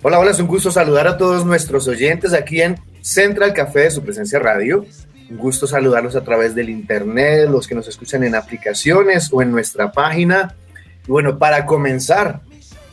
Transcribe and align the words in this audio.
Hola, 0.00 0.20
hola, 0.20 0.30
es 0.30 0.38
un 0.38 0.46
gusto 0.46 0.70
saludar 0.70 1.08
a 1.08 1.16
todos 1.16 1.44
nuestros 1.44 1.88
oyentes 1.88 2.32
aquí 2.32 2.62
en 2.62 2.76
Central 3.00 3.52
Café 3.52 3.80
de 3.80 3.90
su 3.90 4.02
presencia 4.02 4.38
radio. 4.38 4.86
Un 5.28 5.36
gusto 5.36 5.66
saludarlos 5.66 6.14
a 6.14 6.22
través 6.22 6.54
del 6.54 6.70
internet, 6.70 7.48
los 7.50 7.66
que 7.66 7.74
nos 7.74 7.88
escuchan 7.88 8.22
en 8.22 8.36
aplicaciones 8.36 9.28
o 9.32 9.42
en 9.42 9.50
nuestra 9.50 9.90
página. 9.90 10.54
Y 11.06 11.10
bueno, 11.10 11.36
para 11.38 11.66
comenzar, 11.66 12.42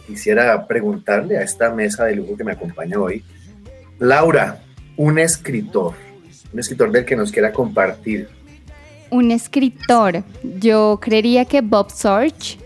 quisiera 0.08 0.66
preguntarle 0.66 1.38
a 1.38 1.44
esta 1.44 1.70
mesa 1.70 2.06
de 2.06 2.16
lujo 2.16 2.36
que 2.36 2.44
me 2.44 2.54
acompaña 2.54 3.00
hoy, 3.00 3.24
Laura, 4.00 4.64
un 4.98 5.20
escritor, 5.20 5.94
un 6.52 6.60
escritor 6.60 6.92
del 6.92 7.06
que 7.06 7.16
nos 7.16 7.32
quiera 7.32 7.54
compartir 7.54 8.28
un 9.12 9.32
escritor. 9.32 10.24
Yo 10.60 11.00
creería 11.02 11.46
que 11.46 11.62
Bob 11.62 11.92
Sorge, 11.92 12.58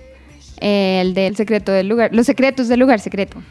el 0.59 1.13
del 1.13 1.35
secreto 1.35 1.71
del 1.71 1.87
lugar, 1.87 2.09
Los 2.13 2.26
secretos 2.26 2.67
del 2.67 2.79
lugar 2.79 2.99
secreto. 2.99 3.41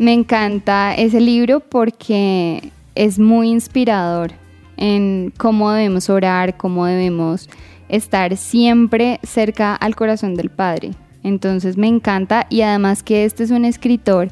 Me 0.00 0.14
encanta 0.14 0.94
ese 0.94 1.20
libro 1.20 1.60
porque 1.60 2.72
es 2.94 3.18
muy 3.18 3.50
inspirador 3.50 4.32
en 4.78 5.30
cómo 5.36 5.70
debemos 5.72 6.08
orar, 6.08 6.56
cómo 6.56 6.86
debemos 6.86 7.50
estar 7.90 8.34
siempre 8.38 9.20
cerca 9.22 9.74
al 9.74 9.94
corazón 9.94 10.36
del 10.36 10.48
Padre. 10.48 10.92
Entonces 11.22 11.76
me 11.76 11.86
encanta 11.86 12.46
y 12.48 12.62
además 12.62 13.02
que 13.02 13.26
este 13.26 13.44
es 13.44 13.50
un 13.50 13.66
escritor 13.66 14.28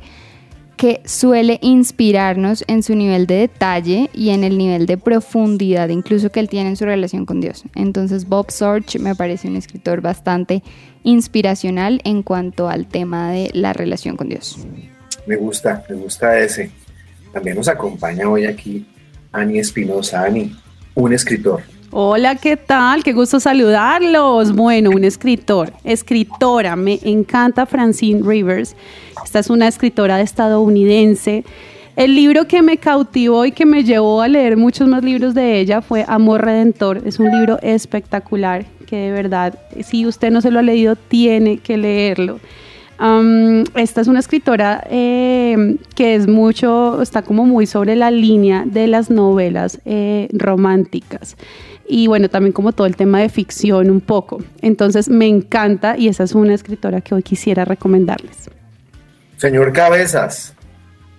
que 0.79 1.03
suele 1.05 1.59
inspirarnos 1.61 2.65
en 2.67 2.83
su 2.83 2.95
nivel 2.95 3.27
de 3.27 3.35
detalle 3.35 4.09
y 4.15 4.31
en 4.31 4.45
el 4.45 4.57
nivel 4.57 4.87
de 4.87 4.97
profundidad 4.97 5.91
incluso 5.91 6.31
que 6.31 6.41
él 6.41 6.49
tiene 6.49 6.71
en 6.71 6.77
su 6.77 6.87
relación 6.87 7.27
con 7.27 7.43
Dios. 7.43 7.65
Entonces 7.75 8.27
Bob 8.27 8.51
Sorge 8.51 8.99
me 8.99 9.15
parece 9.15 9.49
un 9.49 9.57
escritor 9.57 10.01
bastante 10.01 10.63
inspiracional 11.03 12.01
en 12.05 12.23
cuanto 12.23 12.71
al 12.71 12.87
tema 12.87 13.33
de 13.33 13.51
la 13.53 13.75
relación 13.75 14.17
con 14.17 14.31
Dios. 14.31 14.67
Me 15.29 15.37
gusta, 15.37 15.85
me 15.91 15.95
gusta 15.95 16.39
ese. 16.39 16.71
También 17.35 17.55
nos 17.55 17.69
acompaña 17.69 18.27
hoy 18.27 18.47
aquí 18.47 18.87
Ani 19.31 19.59
Espinosa. 19.59 20.23
Ani, 20.25 20.57
un 20.95 21.13
escritor. 21.13 21.61
Hola, 21.91 22.37
¿qué 22.37 22.57
tal? 22.57 23.05
Qué 23.05 23.13
gusto 23.13 23.39
saludarlos. 23.39 24.57
Bueno, 24.57 24.89
un 24.89 25.05
escritor, 25.05 25.75
escritora, 25.85 26.77
me 26.77 26.99
encanta 27.03 27.67
Francine 27.67 28.23
Rivers. 28.27 28.75
Esta 29.23 29.41
es 29.41 29.51
una 29.51 29.69
escritora 29.69 30.19
estadounidense. 30.23 31.45
El 31.95 32.15
libro 32.15 32.49
que 32.49 32.63
me 32.63 32.79
cautivó 32.79 33.45
y 33.45 33.53
que 33.53 33.67
me 33.67 33.85
llevó 33.85 34.23
a 34.23 34.29
leer 34.29 34.57
muchos 34.57 34.89
más 34.89 35.05
libros 35.05 35.35
de 35.35 35.61
ella 35.61 35.83
fue 35.83 36.07
Amor 36.09 36.43
Redentor. 36.43 37.03
Es 37.05 37.19
un 37.19 37.31
libro 37.31 37.59
espectacular 37.61 38.65
que 38.87 38.97
de 38.97 39.11
verdad, 39.11 39.59
si 39.83 40.07
usted 40.07 40.31
no 40.31 40.41
se 40.41 40.51
lo 40.51 40.61
ha 40.61 40.63
leído, 40.63 40.97
tiene 40.97 41.59
que 41.59 41.77
leerlo. 41.77 42.41
Esta 43.75 44.01
es 44.01 44.09
una 44.09 44.19
escritora 44.19 44.85
eh, 44.91 45.77
que 45.95 46.17
es 46.17 46.27
mucho, 46.27 47.01
está 47.01 47.23
como 47.23 47.45
muy 47.45 47.67
sobre 47.67 47.95
la 47.95 48.11
línea 48.11 48.65
de 48.67 48.89
las 48.89 49.09
novelas 49.09 49.81
eh, 49.85 50.29
románticas 50.33 51.37
y 51.89 52.07
bueno, 52.07 52.29
también 52.29 52.53
como 52.53 52.73
todo 52.73 52.87
el 52.87 52.97
tema 52.97 53.21
de 53.21 53.29
ficción 53.29 53.91
un 53.91 54.01
poco. 54.01 54.43
Entonces 54.61 55.09
me 55.09 55.27
encanta 55.27 55.97
y 55.97 56.09
esa 56.09 56.25
es 56.25 56.35
una 56.35 56.55
escritora 56.55 57.01
que 57.01 57.15
hoy 57.15 57.23
quisiera 57.23 57.65
recomendarles. 57.65 58.51
Señor 59.37 59.73
Cabezas, 59.73 60.55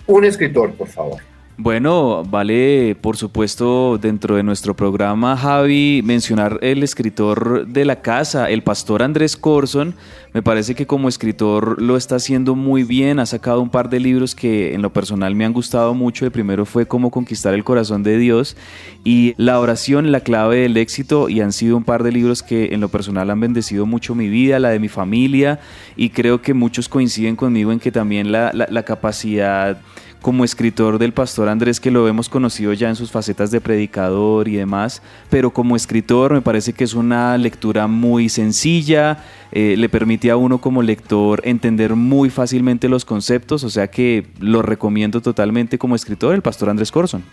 un 0.06 0.26
escritor, 0.26 0.74
por 0.74 0.88
favor. 0.88 1.29
Bueno, 1.62 2.24
vale, 2.24 2.96
por 3.02 3.18
supuesto, 3.18 3.98
dentro 3.98 4.38
de 4.38 4.44
nuestro 4.44 4.78
programa, 4.78 5.36
Javi, 5.36 6.02
mencionar 6.06 6.58
el 6.62 6.84
escritor 6.84 7.68
de 7.68 7.84
la 7.84 8.02
casa, 8.02 8.50
el 8.50 8.64
pastor 8.64 9.04
Andrés 9.04 9.36
Corson. 9.36 9.94
Me 10.34 10.42
parece 10.42 10.74
que 10.74 10.88
como 10.88 11.10
escritor 11.10 11.82
lo 11.82 11.98
está 11.98 12.16
haciendo 12.16 12.56
muy 12.56 12.84
bien, 12.86 13.20
ha 13.20 13.26
sacado 13.26 13.60
un 13.60 13.70
par 13.70 13.90
de 13.90 14.00
libros 14.00 14.36
que 14.36 14.74
en 14.74 14.82
lo 14.82 14.94
personal 14.94 15.36
me 15.36 15.44
han 15.44 15.52
gustado 15.52 15.94
mucho. 15.94 16.24
El 16.24 16.32
primero 16.32 16.66
fue 16.66 16.88
Cómo 16.88 17.12
conquistar 17.12 17.54
el 17.54 17.66
corazón 17.66 18.04
de 18.04 18.18
Dios 18.18 18.56
y 19.04 19.34
La 19.36 19.60
oración, 19.60 20.14
la 20.14 20.22
clave 20.22 20.60
del 20.60 20.78
éxito, 20.78 21.28
y 21.28 21.42
han 21.42 21.52
sido 21.52 21.76
un 21.76 21.84
par 21.84 22.04
de 22.04 22.14
libros 22.14 22.42
que 22.42 22.74
en 22.74 22.80
lo 22.80 22.88
personal 22.88 23.30
han 23.30 23.40
bendecido 23.42 23.86
mucho 23.86 24.16
mi 24.16 24.30
vida, 24.30 24.60
la 24.60 24.70
de 24.70 24.80
mi 24.80 24.88
familia, 24.88 25.60
y 25.98 26.12
creo 26.12 26.42
que 26.42 26.54
muchos 26.54 26.88
coinciden 26.88 27.36
conmigo 27.36 27.74
en 27.74 27.82
que 27.82 27.92
también 27.92 28.32
la, 28.32 28.54
la 28.54 28.84
capacidad 28.84 29.82
como 30.22 30.44
escritor 30.44 30.98
del 30.98 31.14
pastor 31.14 31.48
Andrés, 31.48 31.80
que 31.80 31.92
lo 31.92 32.08
hemos 32.08 32.28
conocido 32.28 32.74
ya 32.74 32.90
en 32.90 32.96
sus 32.96 33.12
facetas 33.12 33.52
de 33.52 33.62
predicador 33.62 34.48
y 34.48 34.56
demás, 34.56 35.02
pero 35.30 35.52
como 35.52 35.76
escritor 35.76 36.34
me 36.34 36.42
parece 36.42 36.74
que 36.74 36.84
es 36.84 36.94
una 36.94 37.38
lectura 37.38 37.88
muy 37.88 38.28
sencilla, 38.28 39.24
eh, 39.52 39.76
le 39.78 39.90
permite 39.90 40.30
a 40.30 40.36
uno 40.36 40.60
como 40.60 40.82
lector 40.82 41.42
entender 41.46 41.96
muy 41.96 42.30
fácilmente 42.30 42.90
los 42.90 43.06
conceptos, 43.06 43.64
o 43.64 43.70
sea 43.70 43.88
que 43.88 44.28
lo 44.40 44.62
recomiendo 44.62 45.22
totalmente 45.22 45.78
como 45.78 45.96
escritor, 45.96 46.36
el 46.36 46.42
pastor 46.42 46.70
Andrés 46.70 46.92
Corson. 46.92 47.24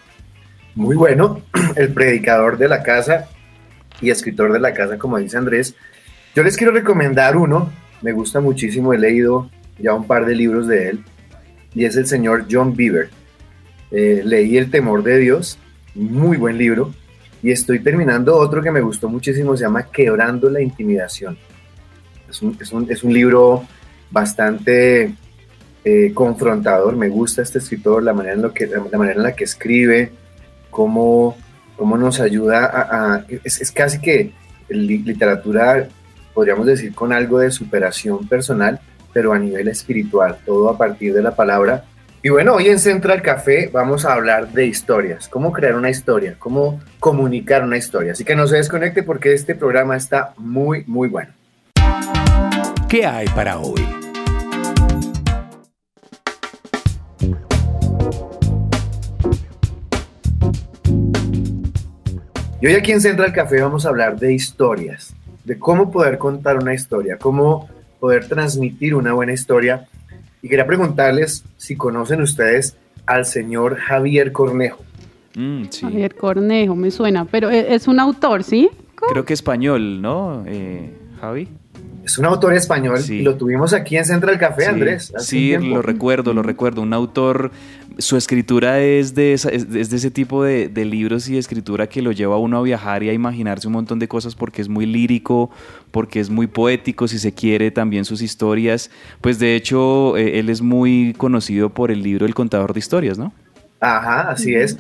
Muy 0.75 0.95
bueno, 0.95 1.43
el 1.77 1.93
predicador 1.93 2.57
de 2.59 2.69
la 2.69 2.83
casa 2.83 3.29
y 4.01 4.11
escritor 4.11 4.53
de 4.53 4.61
la 4.61 4.75
casa, 4.75 4.99
como 4.99 5.19
dice 5.19 5.37
Andrés. 5.37 5.75
Yo 6.35 6.43
les 6.43 6.57
quiero 6.57 6.73
recomendar 6.73 7.37
uno, 7.37 7.71
me 8.03 8.13
gusta 8.13 8.41
muchísimo, 8.41 8.93
he 8.93 8.99
leído 8.99 9.51
ya 9.79 9.95
un 9.95 10.07
par 10.07 10.27
de 10.27 10.35
libros 10.35 10.69
de 10.69 10.91
él 10.91 11.05
y 11.77 11.85
es 11.85 11.95
el 11.97 12.07
señor 12.07 12.47
John 12.51 12.75
Beaver. 12.75 13.11
Eh, 13.91 14.23
leí 14.25 14.57
El 14.57 14.71
temor 14.71 15.03
de 15.03 15.19
Dios, 15.19 15.59
muy 15.95 16.39
buen 16.39 16.57
libro, 16.57 16.93
y 17.43 17.53
estoy 17.53 17.81
terminando 17.81 18.35
otro 18.35 18.63
que 18.63 18.71
me 18.71 18.81
gustó 18.81 19.11
muchísimo, 19.11 19.55
se 19.57 19.65
llama 19.65 19.85
Quebrando 19.85 20.49
la 20.49 20.63
Intimidación. 20.63 21.37
Es 22.29 22.43
un, 22.73 23.13
libro 23.13 23.65
bastante 24.11 25.15
eh, 25.85 26.13
confrontador, 26.15 26.97
me 26.97 27.11
gusta 27.11 27.43
este 27.43 27.59
escritor, 27.59 28.03
la 28.03 28.15
manera 28.15 28.35
en, 28.35 28.43
lo 28.43 28.55
que, 28.55 28.67
la 28.67 28.99
manera 28.99 29.19
en 29.19 29.23
la 29.23 29.37
que 29.37 29.45
escribe, 29.45 30.13
cómo, 30.71 31.37
cómo 31.77 31.99
nos 31.99 32.21
ayuda 32.21 32.65
a... 32.65 33.27
es, 33.45 33.61
es, 33.61 33.71
casi 33.71 34.01
que 34.01 34.33
literatura, 34.71 35.89
podríamos 36.33 36.67
decir, 36.67 36.95
con 36.95 37.13
algo 37.13 37.39
de 37.39 37.51
superación 37.51 38.27
personal, 38.27 38.81
pero 39.17 39.33
a 39.33 39.39
nivel 39.39 39.67
espiritual, 39.69 40.37
todo 40.45 40.69
a 40.69 40.77
partir 40.77 41.15
de 41.15 41.23
la 41.23 41.35
palabra. 41.35 41.85
Y 42.23 42.29
bueno, 42.29 42.53
hoy 42.53 42.69
en 42.69 42.79
Central 42.79 43.23
Café 43.23 43.71
vamos 43.73 44.05
a 44.05 44.13
hablar 44.13 44.49
de 44.49 44.67
historias, 44.67 45.27
cómo 45.27 45.53
crear 45.53 45.75
una 45.75 45.89
historia, 45.89 46.37
cómo 46.39 46.83
comunicar 47.01 47.65
una 47.65 47.79
historia. 47.79 48.13
Así 48.13 48.25
que 48.25 48.37
no 48.37 48.47
se 48.47 48.57
desconecte 48.57 49.03
porque 49.03 49.33
este 49.33 49.55
programa 49.55 49.97
está 49.97 50.35
muy, 50.37 50.85
muy 50.87 51.09
bueno. 51.09 51.33
¿Qué 52.91 53.07
hay 53.07 53.27
para 53.29 53.59
hoy? 53.59 53.81
Y 62.61 62.67
hoy 62.67 62.75
aquí 62.75 62.93
en 62.93 63.01
Central 63.01 63.33
Café 63.33 63.63
vamos 63.63 63.87
a 63.87 63.89
hablar 63.89 64.19
de 64.19 64.35
historias, 64.35 65.17
de 65.45 65.59
cómo 65.59 65.91
poder 65.91 66.19
contar 66.19 66.59
una 66.59 66.75
historia, 66.75 67.17
cómo 67.17 67.75
poder 68.01 68.29
transmitir 68.29 68.95
una 68.95 69.13
buena 69.13 69.33
historia. 69.33 69.87
Y 70.43 70.49
quería 70.49 70.67
preguntarles 70.67 71.45
si 71.57 71.77
conocen 71.77 72.21
ustedes 72.21 72.77
al 73.07 73.25
señor 73.25 73.77
Javier 73.77 74.33
Cornejo. 74.33 74.85
Mm, 75.35 75.65
Javier 75.81 76.15
Cornejo, 76.15 76.75
me 76.75 76.91
suena, 76.91 77.25
pero 77.25 77.51
e, 77.51 77.75
es 77.75 77.89
un 77.89 78.01
autor, 78.01 78.43
¿sí? 78.43 78.71
Creo 79.13 79.25
que 79.25 79.35
español, 79.35 80.01
¿no, 80.01 80.45
eh, 80.47 80.91
Javi? 81.21 81.49
Es 82.05 82.19
un 82.19 82.25
autor 82.25 82.55
español 82.55 82.99
y 83.09 83.23
lo 83.23 83.37
tuvimos 83.37 83.73
aquí 83.73 83.97
en 83.97 84.05
Central 84.05 84.39
Café, 84.39 84.67
Andrés. 84.67 85.13
Sí, 85.19 85.57
lo 85.57 85.83
recuerdo, 85.83 86.33
lo 86.33 86.43
recuerdo. 86.43 86.81
Un 86.81 86.93
autor, 86.93 87.51
su 87.99 88.17
escritura 88.17 88.81
es 88.81 89.15
de, 89.15 89.33
es 89.33 89.45
de 89.45 89.97
ese 89.97 90.11
tipo 90.11 90.45
de, 90.45 90.69
libros 90.85 91.29
y 91.29 91.39
escritura 91.39 91.87
que 91.89 92.03
lo 92.03 92.13
lleva 92.13 92.35
a 92.35 92.39
uno 92.39 92.59
a 92.59 92.63
viajar 92.63 93.03
y 93.03 93.09
a 93.09 93.13
imaginarse 93.13 93.67
un 93.67 93.75
montón 93.75 93.99
de 93.99 94.09
cosas 94.09 94.35
porque 94.35 94.63
es 94.63 94.69
muy 94.69 94.87
lírico, 94.87 95.51
porque 95.91 96.21
es 96.21 96.31
muy 96.31 96.47
poético, 96.47 97.09
si 97.09 97.19
se 97.19 97.33
quiere, 97.33 97.71
también 97.71 98.05
sus 98.05 98.23
historias. 98.23 98.91
Pues 99.21 99.39
de 99.39 99.57
hecho, 99.57 100.17
eh, 100.17 100.39
él 100.39 100.51
es 100.51 100.63
muy 100.63 101.15
conocido 101.17 101.71
por 101.71 101.91
el 101.91 102.03
libro 102.03 102.27
El 102.27 102.35
contador 102.35 102.73
de 102.73 102.81
historias, 102.81 103.19
¿no? 103.19 103.33
Ajá, 103.81 104.31
así 104.31 104.55
es. 104.55 104.79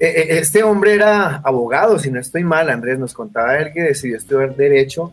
E, 0.00 0.06
e, 0.06 0.38
este 0.38 0.62
hombre 0.62 0.94
era 0.94 1.36
abogado, 1.38 1.98
si 1.98 2.10
no 2.10 2.20
estoy 2.20 2.44
mal, 2.44 2.70
Andrés, 2.70 2.98
nos 2.98 3.14
contaba 3.14 3.58
él 3.58 3.72
que 3.72 3.82
decidió 3.82 4.16
estudiar 4.16 4.56
Derecho 4.56 5.12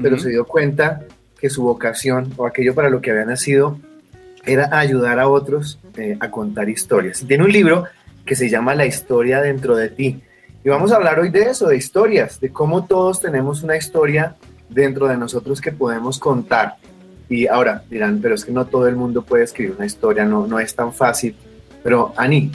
pero 0.00 0.18
se 0.18 0.30
dio 0.30 0.46
cuenta 0.46 1.02
que 1.38 1.50
su 1.50 1.62
vocación 1.62 2.32
o 2.36 2.46
aquello 2.46 2.74
para 2.74 2.90
lo 2.90 3.00
que 3.00 3.10
había 3.10 3.24
nacido 3.24 3.78
era 4.44 4.68
ayudar 4.78 5.18
a 5.18 5.28
otros 5.28 5.78
eh, 5.96 6.16
a 6.20 6.30
contar 6.30 6.68
historias. 6.68 7.24
Tiene 7.26 7.44
un 7.44 7.52
libro 7.52 7.84
que 8.24 8.34
se 8.34 8.48
llama 8.48 8.74
La 8.74 8.86
historia 8.86 9.40
dentro 9.40 9.76
de 9.76 9.88
ti. 9.88 10.20
Y 10.62 10.68
vamos 10.68 10.92
a 10.92 10.96
hablar 10.96 11.18
hoy 11.18 11.30
de 11.30 11.42
eso, 11.42 11.68
de 11.68 11.76
historias, 11.76 12.40
de 12.40 12.50
cómo 12.50 12.84
todos 12.84 13.20
tenemos 13.20 13.62
una 13.62 13.76
historia 13.76 14.36
dentro 14.68 15.08
de 15.08 15.16
nosotros 15.16 15.60
que 15.60 15.72
podemos 15.72 16.18
contar. 16.18 16.76
Y 17.28 17.46
ahora 17.46 17.82
dirán, 17.88 18.20
pero 18.20 18.34
es 18.34 18.44
que 18.44 18.52
no 18.52 18.66
todo 18.66 18.86
el 18.88 18.96
mundo 18.96 19.22
puede 19.22 19.44
escribir 19.44 19.74
una 19.76 19.86
historia, 19.86 20.24
no, 20.24 20.46
no 20.46 20.58
es 20.58 20.74
tan 20.74 20.92
fácil. 20.92 21.34
Pero 21.82 22.12
Ani, 22.16 22.50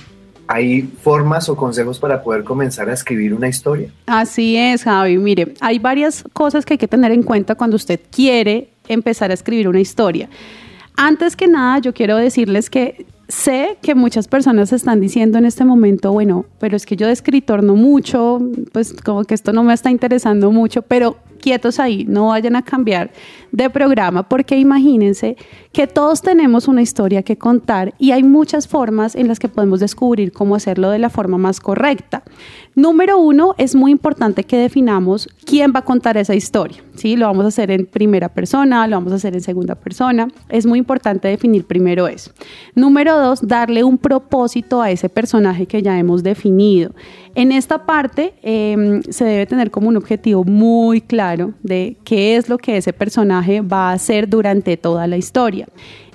¿hay 0.48 0.82
formas 0.82 1.50
o 1.50 1.56
consejos 1.56 2.00
para 2.00 2.22
poder 2.22 2.44
comenzar 2.44 2.90
a 2.90 2.94
escribir 2.94 3.34
una 3.34 3.48
historia? 3.48 3.90
Así 4.06 4.58
es, 4.58 4.84
Javi. 4.84 5.18
Mire, 5.18 5.54
hay 5.62 5.80
varias 5.80 6.24
cosas 6.34 6.66
que 6.66 6.76
hay 6.76 6.78
que 6.78 6.88
tener 6.88 7.12
en 7.12 7.24
cuenta 7.24 7.56
cuando 7.56 7.76
usted 7.76 8.00
quiere 8.12 8.70
empezar 8.88 9.32
a 9.32 9.34
escribir 9.34 9.68
una 9.68 9.80
historia. 9.80 10.30
Antes 10.98 11.36
que 11.36 11.48
nada, 11.48 11.80
yo 11.80 11.94
quiero 11.94 12.18
decirles 12.18 12.70
que 12.70 13.06
sé 13.28 13.78
que 13.82 13.96
muchas 13.96 14.28
personas 14.28 14.72
están 14.72 15.02
diciendo 15.02 15.38
en 15.38 15.46
este 15.46 15.66
momento, 15.66 16.12
bueno, 16.12 16.46
pero 16.60 16.76
es 16.78 16.86
que 16.86 16.96
yo 16.96 17.08
de 17.08 17.14
escritor 17.14 17.64
no 17.64 17.76
mucho, 17.76 18.40
pues 18.72 18.94
como 18.94 19.24
que 19.24 19.34
esto 19.34 19.52
no 19.52 19.64
me 19.64 19.74
está 19.74 19.90
interesando 19.90 20.52
mucho, 20.52 20.84
pero 20.84 21.18
quietos 21.46 21.80
ahí, 21.80 22.06
no 22.06 22.30
vayan 22.30 22.56
a 22.56 22.64
cambiar 22.64 23.12
de 23.52 23.70
programa, 23.70 24.28
porque 24.28 24.58
imagínense 24.58 25.38
que 25.72 25.86
todos 25.86 26.24
tenemos 26.24 26.68
una 26.68 26.82
historia 26.82 27.22
que 27.22 27.38
contar 27.38 27.94
y 28.00 28.14
hay 28.14 28.24
muchas 28.24 28.68
formas 28.68 29.14
en 29.14 29.28
las 29.28 29.38
que 29.38 29.48
podemos 29.48 29.80
descubrir 29.80 30.32
cómo 30.32 30.56
hacerlo 30.56 30.90
de 30.90 30.98
la 30.98 31.12
forma 31.12 31.38
más 31.38 31.60
correcta. 31.60 32.24
Número 32.74 33.20
uno, 33.20 33.54
es 33.60 33.76
muy 33.76 33.92
importante 33.92 34.44
que 34.44 34.58
definamos 34.58 35.30
quién 35.46 35.72
va 35.72 35.82
a 35.82 35.86
contar 35.86 36.18
esa 36.18 36.34
historia. 36.34 36.84
¿sí? 36.96 37.16
Lo 37.16 37.28
vamos 37.28 37.46
a 37.46 37.50
hacer 37.50 37.70
en 37.70 37.86
primera 37.86 38.30
persona, 38.30 38.88
lo 38.88 38.96
vamos 38.96 39.14
a 39.14 39.18
hacer 39.18 39.36
en 39.36 39.42
segunda 39.42 39.76
persona. 39.76 40.28
Es 40.50 40.66
muy 40.66 40.80
importante 40.80 41.28
definir 41.28 41.66
primero 41.66 42.08
eso. 42.08 42.32
Número 42.74 43.20
dos, 43.20 43.48
darle 43.48 43.84
un 43.84 44.00
propósito 44.00 44.82
a 44.82 44.90
ese 44.90 45.10
personaje 45.10 45.68
que 45.68 45.84
ya 45.84 46.00
hemos 46.00 46.24
definido. 46.24 46.92
En 47.36 47.52
esta 47.52 47.86
parte 47.86 48.34
em, 48.42 49.02
se 49.04 49.26
debe 49.26 49.46
tener 49.46 49.70
como 49.70 49.90
un 49.90 49.98
objetivo 49.98 50.46
muy 50.46 51.02
claro 51.02 51.54
de 51.62 51.98
qué 52.06 52.38
es 52.38 52.48
lo 52.48 52.58
que 52.58 52.78
ese 52.78 52.94
personaje 52.94 53.60
va 53.60 53.90
a 53.90 53.94
hacer 53.94 54.30
durante 54.30 54.78
toda 54.78 55.06
la 55.06 55.18
historia. 55.18 55.68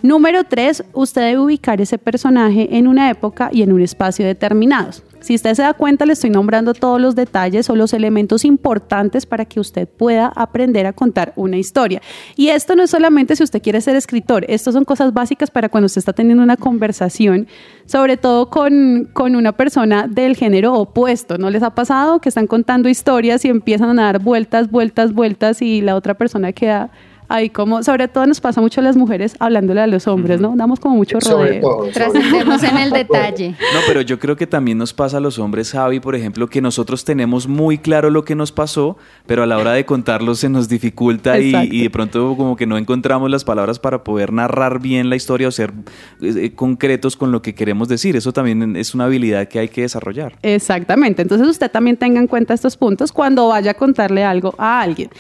Número 0.03 0.45
tres, 0.45 0.83
usted 0.95 1.21
debe 1.21 1.41
ubicar 1.41 1.79
ese 1.83 1.99
personaje 1.99 2.75
en 2.75 2.87
una 2.87 3.11
época 3.11 3.51
y 3.53 3.61
en 3.61 3.73
un 3.73 3.83
espacio 3.83 4.25
determinados. 4.25 5.05
Si 5.21 5.35
usted 5.35 5.55
se 5.55 5.63
da 5.63 5.75
cuenta, 5.75 6.07
le 6.07 6.15
estoy 6.15 6.31
nombrando 6.31 6.75
todos 6.75 7.01
los 7.01 7.15
detalles 7.15 7.69
o 7.71 7.77
los 7.77 7.93
elementos 7.93 8.45
importantes 8.45 9.27
para 9.27 9.45
que 9.45 9.61
usted 9.61 9.89
pueda 9.89 10.33
aprender 10.35 10.87
a 10.87 10.93
contar 10.93 11.33
una 11.37 11.57
historia. 11.57 12.01
Y 12.37 12.49
esto 12.49 12.75
no 12.75 12.83
es 12.83 12.91
solamente 12.91 13.37
si 13.37 13.43
usted 13.43 13.63
quiere 13.63 13.81
ser 13.81 13.97
escritor, 13.97 14.45
esto 14.49 14.73
son 14.73 14.85
cosas 14.85 15.13
básicas 15.13 15.51
para 15.51 15.69
cuando 15.69 15.87
usted 15.87 15.99
está 15.99 16.13
teniendo 16.13 16.43
una 16.43 16.57
conversación, 16.57 17.47
sobre 17.87 18.17
todo 18.17 18.51
con, 18.51 19.11
con 19.13 19.37
una 19.37 19.53
persona 19.53 20.07
del 20.09 20.37
género 20.37 20.75
opuesto. 20.75 21.39
¿No 21.39 21.51
les 21.51 21.63
ha 21.63 21.75
pasado 21.75 22.21
que 22.21 22.29
están 22.29 22.47
contando 22.47 22.89
historias 22.89 23.45
y 23.45 23.49
empiezan 23.49 23.99
a 23.99 24.05
dar 24.05 24.21
vueltas, 24.21 24.71
vueltas, 24.71 25.13
vueltas 25.13 25.63
y 25.63 25.81
la 25.81 25.97
otra 25.97 26.15
persona 26.15 26.53
queda 26.53 26.91
ahí 27.31 27.49
como, 27.49 27.83
sobre 27.83 28.09
todo 28.09 28.27
nos 28.27 28.41
pasa 28.41 28.61
mucho 28.61 28.81
a 28.81 28.85
las 28.85 28.97
mujeres 28.97 29.37
hablándole 29.39 29.81
a 29.81 29.87
los 29.87 30.09
hombres, 30.09 30.41
¿no? 30.41 30.55
Damos 30.57 30.81
como 30.81 30.97
mucho 30.97 31.19
rodeo. 31.21 31.89
Trascendemos 31.95 32.63
en 32.65 32.77
el 32.77 32.91
detalle. 32.91 33.51
No, 33.51 33.81
pero 33.87 34.01
yo 34.01 34.19
creo 34.19 34.37
que 34.37 34.49
también 34.49 34.77
nos 34.77 34.93
pasa 34.93 35.19
a 35.19 35.21
los 35.21 35.39
hombres, 35.39 35.71
Javi, 35.71 36.01
por 36.01 36.17
ejemplo, 36.17 36.49
que 36.49 36.61
nosotros 36.61 37.05
tenemos 37.05 37.47
muy 37.47 37.79
claro 37.79 38.11
lo 38.11 38.25
que 38.25 38.35
nos 38.35 38.51
pasó, 38.51 38.99
pero 39.27 39.45
a 39.45 39.47
la 39.47 39.59
hora 39.59 39.73
de 39.73 39.85
contarlo 39.85 40.35
se 40.35 40.49
nos 40.49 40.69
dificulta 40.69 41.39
y, 41.39 41.83
de 41.83 41.91
pronto 41.91 42.35
como 42.37 42.57
que 42.57 42.67
no 42.67 42.77
encontramos 42.77 43.31
las 43.31 43.45
palabras 43.45 43.79
para 43.79 44.03
poder 44.03 44.33
narrar 44.33 44.81
bien 44.81 45.09
la 45.09 45.15
historia 45.15 45.47
o 45.47 45.53
ser 45.53 45.73
eh, 46.21 46.53
concretos 46.57 47.17
con 47.17 47.31
lo 47.31 47.43
que 47.43 47.55
queremos 47.55 47.89
decir. 47.89 48.17
Eso 48.17 48.33
también 48.33 48.75
es 48.75 48.93
una 48.93 49.05
habilidad 49.05 49.47
que 49.47 49.61
hay 49.61 49.69
que 49.69 49.83
desarrollar. 49.83 50.37
Exactamente. 50.43 51.23
Entonces 51.23 51.47
usted 51.47 51.71
también 51.71 51.97
tenga 51.97 52.19
en 52.19 52.27
cuenta 52.27 52.55
estos 52.55 52.77
puntos 52.77 53.13
cuando 53.13 53.47
vaya 53.47 53.71
a 53.71 53.75
contarle 53.75 54.25
algo 54.25 54.53
a 54.59 54.81
alguien. 54.81 55.11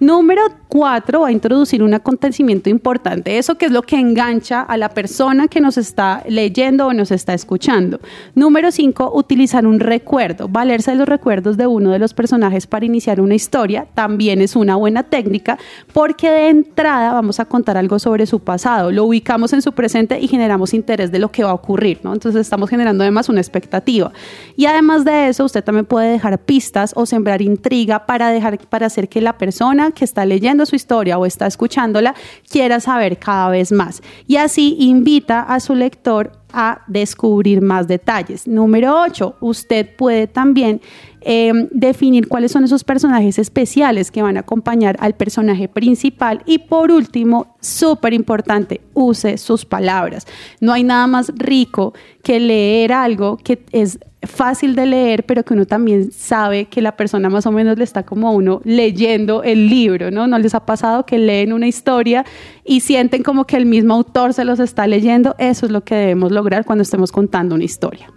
Número 0.00 0.42
cuatro, 0.66 1.20
va 1.20 1.28
a 1.28 1.32
introducir 1.32 1.59
un 1.82 1.94
acontecimiento 1.94 2.70
importante, 2.70 3.38
eso 3.38 3.56
que 3.56 3.66
es 3.66 3.72
lo 3.72 3.82
que 3.82 3.96
engancha 3.96 4.62
a 4.62 4.76
la 4.76 4.88
persona 4.88 5.46
que 5.48 5.60
nos 5.60 5.76
está 5.76 6.22
leyendo 6.28 6.86
o 6.86 6.92
nos 6.92 7.10
está 7.10 7.34
escuchando. 7.34 8.00
Número 8.34 8.70
cinco, 8.70 9.12
utilizar 9.14 9.66
un 9.66 9.78
recuerdo, 9.78 10.48
valerse 10.48 10.92
de 10.92 10.96
los 10.96 11.08
recuerdos 11.08 11.56
de 11.56 11.66
uno 11.66 11.90
de 11.90 11.98
los 11.98 12.14
personajes 12.14 12.66
para 12.66 12.86
iniciar 12.86 13.20
una 13.20 13.34
historia, 13.34 13.86
también 13.94 14.40
es 14.40 14.56
una 14.56 14.76
buena 14.76 15.02
técnica 15.02 15.58
porque 15.92 16.30
de 16.30 16.48
entrada 16.48 17.12
vamos 17.12 17.40
a 17.40 17.44
contar 17.44 17.76
algo 17.76 17.98
sobre 17.98 18.26
su 18.26 18.40
pasado, 18.40 18.90
lo 18.90 19.04
ubicamos 19.04 19.52
en 19.52 19.62
su 19.62 19.72
presente 19.72 20.18
y 20.18 20.28
generamos 20.28 20.74
interés 20.74 21.12
de 21.12 21.18
lo 21.18 21.30
que 21.30 21.44
va 21.44 21.50
a 21.50 21.54
ocurrir, 21.54 22.00
¿no? 22.02 22.12
Entonces 22.12 22.40
estamos 22.40 22.70
generando 22.70 23.04
además 23.04 23.28
una 23.28 23.40
expectativa. 23.40 24.12
Y 24.56 24.66
además 24.66 25.04
de 25.04 25.28
eso, 25.28 25.44
usted 25.44 25.62
también 25.62 25.84
puede 25.84 26.10
dejar 26.10 26.38
pistas 26.38 26.92
o 26.96 27.06
sembrar 27.06 27.42
intriga 27.42 28.06
para 28.06 28.30
dejar 28.30 28.58
para 28.68 28.86
hacer 28.86 29.08
que 29.08 29.20
la 29.20 29.38
persona 29.38 29.90
que 29.92 30.04
está 30.04 30.24
leyendo 30.24 30.66
su 30.66 30.76
historia 30.76 31.18
o 31.18 31.26
está 31.26 31.46
escuchándola 31.50 32.14
quiera 32.50 32.80
saber 32.80 33.18
cada 33.18 33.50
vez 33.50 33.70
más. 33.70 34.02
Y 34.26 34.36
así 34.36 34.76
invita 34.80 35.42
a 35.42 35.60
su 35.60 35.74
lector 35.74 36.39
a 36.52 36.82
descubrir 36.86 37.60
más 37.62 37.88
detalles. 37.88 38.46
Número 38.46 39.00
8, 39.00 39.36
usted 39.40 39.96
puede 39.96 40.26
también 40.26 40.80
em, 41.20 41.68
definir 41.70 42.28
cuáles 42.28 42.52
son 42.52 42.64
esos 42.64 42.84
personajes 42.84 43.38
especiales 43.38 44.10
que 44.10 44.22
van 44.22 44.36
a 44.36 44.40
acompañar 44.40 44.96
al 45.00 45.14
personaje 45.14 45.68
principal. 45.68 46.42
Y 46.46 46.58
por 46.58 46.90
último, 46.90 47.56
súper 47.60 48.14
importante, 48.14 48.80
use 48.94 49.38
sus 49.38 49.64
palabras. 49.64 50.26
No 50.60 50.72
hay 50.72 50.84
nada 50.84 51.06
más 51.06 51.32
rico 51.36 51.94
que 52.22 52.40
leer 52.40 52.92
algo 52.92 53.36
que 53.36 53.64
es 53.72 53.98
fácil 54.22 54.74
de 54.74 54.86
leer, 54.86 55.24
pero 55.24 55.44
que 55.44 55.54
uno 55.54 55.64
también 55.64 56.12
sabe 56.12 56.66
que 56.66 56.82
la 56.82 56.96
persona 56.96 57.30
más 57.30 57.46
o 57.46 57.52
menos 57.52 57.78
le 57.78 57.84
está 57.84 58.02
como 58.02 58.32
uno 58.32 58.60
leyendo 58.64 59.42
el 59.42 59.68
libro, 59.68 60.10
¿no? 60.10 60.26
¿No 60.26 60.38
les 60.38 60.54
ha 60.54 60.66
pasado 60.66 61.06
que 61.06 61.18
leen 61.18 61.52
una 61.52 61.66
historia 61.66 62.24
y 62.70 62.78
sienten 62.82 63.24
como 63.24 63.46
que 63.48 63.56
el 63.56 63.66
mismo 63.66 63.94
autor 63.94 64.32
se 64.32 64.44
los 64.44 64.60
está 64.60 64.86
leyendo? 64.86 65.34
Eso 65.38 65.66
es 65.66 65.72
lo 65.72 65.82
que 65.82 65.96
debemos 65.96 66.30
lograr 66.30 66.64
cuando 66.64 66.82
estemos 66.82 67.10
contando 67.10 67.56
una 67.56 67.64
historia. 67.64 68.12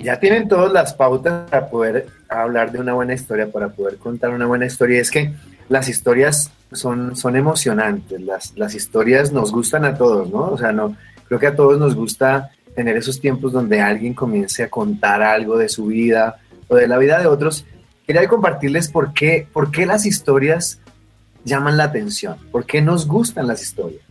Ya 0.00 0.20
tienen 0.20 0.46
todas 0.46 0.72
las 0.72 0.94
pautas 0.94 1.50
para 1.50 1.68
poder 1.68 2.06
hablar 2.28 2.70
de 2.70 2.78
una 2.78 2.92
buena 2.94 3.14
historia, 3.14 3.50
para 3.50 3.70
poder 3.70 3.96
contar 3.96 4.30
una 4.30 4.46
buena 4.46 4.66
historia. 4.66 5.00
Es 5.00 5.10
que 5.10 5.34
las 5.68 5.88
historias 5.88 6.52
son, 6.70 7.16
son 7.16 7.34
emocionantes, 7.34 8.20
las, 8.20 8.56
las 8.56 8.76
historias 8.76 9.32
nos 9.32 9.50
gustan 9.50 9.84
a 9.84 9.96
todos, 9.96 10.30
¿no? 10.30 10.50
O 10.52 10.56
sea, 10.56 10.70
no, 10.70 10.96
creo 11.26 11.40
que 11.40 11.48
a 11.48 11.56
todos 11.56 11.76
nos 11.76 11.96
gusta 11.96 12.52
tener 12.76 12.96
esos 12.96 13.20
tiempos 13.20 13.50
donde 13.50 13.80
alguien 13.80 14.14
comience 14.14 14.62
a 14.62 14.70
contar 14.70 15.20
algo 15.20 15.58
de 15.58 15.68
su 15.68 15.86
vida 15.86 16.36
o 16.68 16.76
de 16.76 16.86
la 16.86 16.96
vida 16.96 17.18
de 17.18 17.26
otros. 17.26 17.66
Quería 18.06 18.28
compartirles 18.28 18.88
por 18.88 19.12
qué, 19.12 19.48
por 19.52 19.72
qué 19.72 19.84
las 19.84 20.06
historias 20.06 20.78
llaman 21.44 21.76
la 21.76 21.84
atención, 21.84 22.36
por 22.50 22.66
qué 22.66 22.82
nos 22.82 23.06
gustan 23.06 23.46
las 23.46 23.62
historias. 23.62 24.02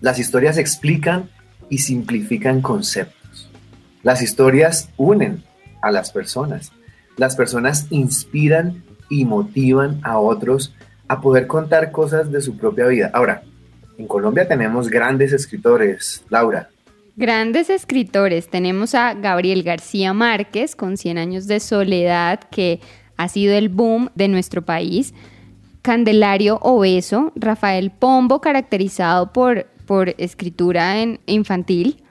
Las 0.00 0.18
historias 0.18 0.58
explican 0.58 1.30
y 1.68 1.78
simplifican 1.78 2.60
conceptos. 2.60 3.50
Las 4.02 4.22
historias 4.22 4.90
unen 4.96 5.42
a 5.82 5.90
las 5.90 6.12
personas. 6.12 6.72
Las 7.16 7.36
personas 7.36 7.86
inspiran 7.90 8.84
y 9.08 9.24
motivan 9.24 10.00
a 10.02 10.18
otros 10.18 10.74
a 11.08 11.20
poder 11.20 11.46
contar 11.46 11.90
cosas 11.90 12.30
de 12.30 12.40
su 12.40 12.56
propia 12.56 12.86
vida. 12.86 13.10
Ahora, 13.14 13.42
en 13.96 14.06
Colombia 14.06 14.48
tenemos 14.48 14.88
grandes 14.88 15.32
escritores, 15.32 16.24
Laura, 16.28 16.68
Grandes 17.16 17.70
escritores. 17.70 18.48
Tenemos 18.48 18.96
a 18.96 19.14
Gabriel 19.14 19.62
García 19.62 20.12
Márquez 20.12 20.74
con 20.74 20.96
100 20.96 21.18
años 21.18 21.46
de 21.46 21.60
soledad, 21.60 22.40
que 22.50 22.80
ha 23.16 23.28
sido 23.28 23.54
el 23.54 23.68
boom 23.68 24.10
de 24.16 24.26
nuestro 24.26 24.62
país. 24.62 25.14
Candelario 25.84 26.60
Obeso, 26.62 27.30
Rafael 27.36 27.90
Pombo, 27.90 28.40
caracterizado 28.40 29.34
por, 29.34 29.66
por 29.84 30.14
escritura 30.16 31.02
en 31.02 31.20
infantil. 31.26 32.02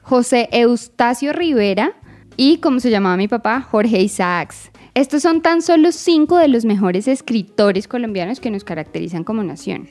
José 0.00 0.48
Eustacio 0.50 1.32
Rivera 1.32 1.92
y, 2.36 2.58
como 2.58 2.80
se 2.80 2.90
llamaba 2.90 3.16
mi 3.16 3.28
papá, 3.28 3.60
Jorge 3.60 4.00
Isaacs. 4.00 4.72
Estos 4.94 5.22
son 5.22 5.40
tan 5.40 5.62
solo 5.62 5.92
cinco 5.92 6.36
de 6.36 6.48
los 6.48 6.64
mejores 6.64 7.06
escritores 7.06 7.86
colombianos 7.86 8.40
que 8.40 8.50
nos 8.50 8.64
caracterizan 8.64 9.22
como 9.22 9.44
nación. 9.44 9.88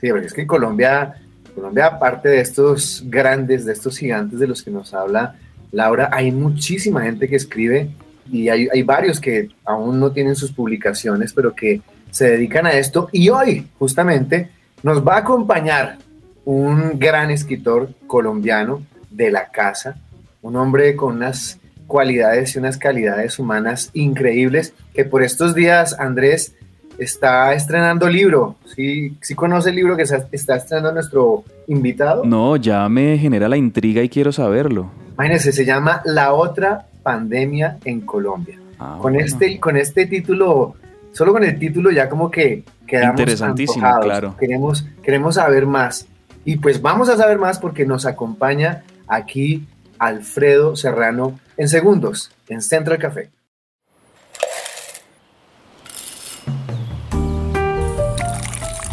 Sí, 0.00 0.08
porque 0.10 0.26
es 0.26 0.32
que 0.32 0.44
Colombia 0.44 1.14
Colombia, 1.54 1.86
aparte 1.86 2.30
de 2.30 2.40
estos 2.40 3.04
grandes, 3.06 3.64
de 3.64 3.74
estos 3.74 3.96
gigantes 3.96 4.40
de 4.40 4.48
los 4.48 4.64
que 4.64 4.72
nos 4.72 4.92
habla 4.92 5.36
Laura, 5.70 6.10
hay 6.12 6.32
muchísima 6.32 7.02
gente 7.02 7.28
que 7.28 7.36
escribe 7.36 7.90
y 8.28 8.48
hay, 8.48 8.66
hay 8.72 8.82
varios 8.82 9.20
que 9.20 9.50
aún 9.64 10.00
no 10.00 10.10
tienen 10.10 10.34
sus 10.34 10.50
publicaciones, 10.50 11.32
pero 11.32 11.54
que 11.54 11.80
se 12.16 12.30
dedican 12.30 12.66
a 12.66 12.72
esto. 12.72 13.08
Y 13.12 13.28
hoy, 13.28 13.66
justamente, 13.78 14.48
nos 14.82 15.06
va 15.06 15.16
a 15.16 15.18
acompañar 15.18 15.98
un 16.44 16.98
gran 16.98 17.30
escritor 17.30 17.90
colombiano 18.06 18.82
de 19.10 19.30
la 19.30 19.48
casa, 19.48 19.96
un 20.40 20.56
hombre 20.56 20.96
con 20.96 21.16
unas 21.16 21.58
cualidades 21.86 22.54
y 22.54 22.58
unas 22.58 22.78
calidades 22.78 23.38
humanas 23.38 23.90
increíbles, 23.92 24.72
que 24.94 25.04
por 25.04 25.22
estos 25.22 25.54
días, 25.54 25.94
Andrés, 25.98 26.54
está 26.98 27.52
estrenando 27.52 28.08
libro. 28.08 28.56
¿Sí, 28.74 29.16
sí 29.20 29.34
conoce 29.34 29.70
el 29.70 29.76
libro 29.76 29.96
que 29.96 30.04
está 30.04 30.56
estrenando 30.56 30.92
nuestro 30.92 31.44
invitado? 31.66 32.24
No, 32.24 32.56
ya 32.56 32.88
me 32.88 33.18
genera 33.18 33.48
la 33.48 33.58
intriga 33.58 34.02
y 34.02 34.08
quiero 34.08 34.32
saberlo. 34.32 34.90
Imagínense, 35.14 35.52
se 35.52 35.64
llama 35.66 36.00
La 36.06 36.32
otra 36.32 36.86
pandemia 37.02 37.76
en 37.84 38.00
Colombia. 38.00 38.58
Ah, 38.78 38.98
con, 39.00 39.16
este, 39.16 39.60
con 39.60 39.76
este 39.76 40.06
título, 40.06 40.74
solo 41.16 41.32
con 41.32 41.44
el 41.44 41.58
título 41.58 41.90
ya 41.90 42.10
como 42.10 42.30
que 42.30 42.62
quedamos 42.86 43.18
Interesantísimo, 43.18 44.00
claro. 44.02 44.36
Queremos, 44.38 44.86
queremos 45.02 45.36
saber 45.36 45.64
más. 45.64 46.06
Y 46.44 46.56
pues 46.56 46.82
vamos 46.82 47.08
a 47.08 47.16
saber 47.16 47.38
más 47.38 47.58
porque 47.58 47.86
nos 47.86 48.04
acompaña 48.04 48.82
aquí 49.08 49.66
Alfredo 49.98 50.76
Serrano 50.76 51.40
en 51.56 51.68
segundos 51.70 52.32
en 52.48 52.60
Central 52.60 52.98
Café. 52.98 53.30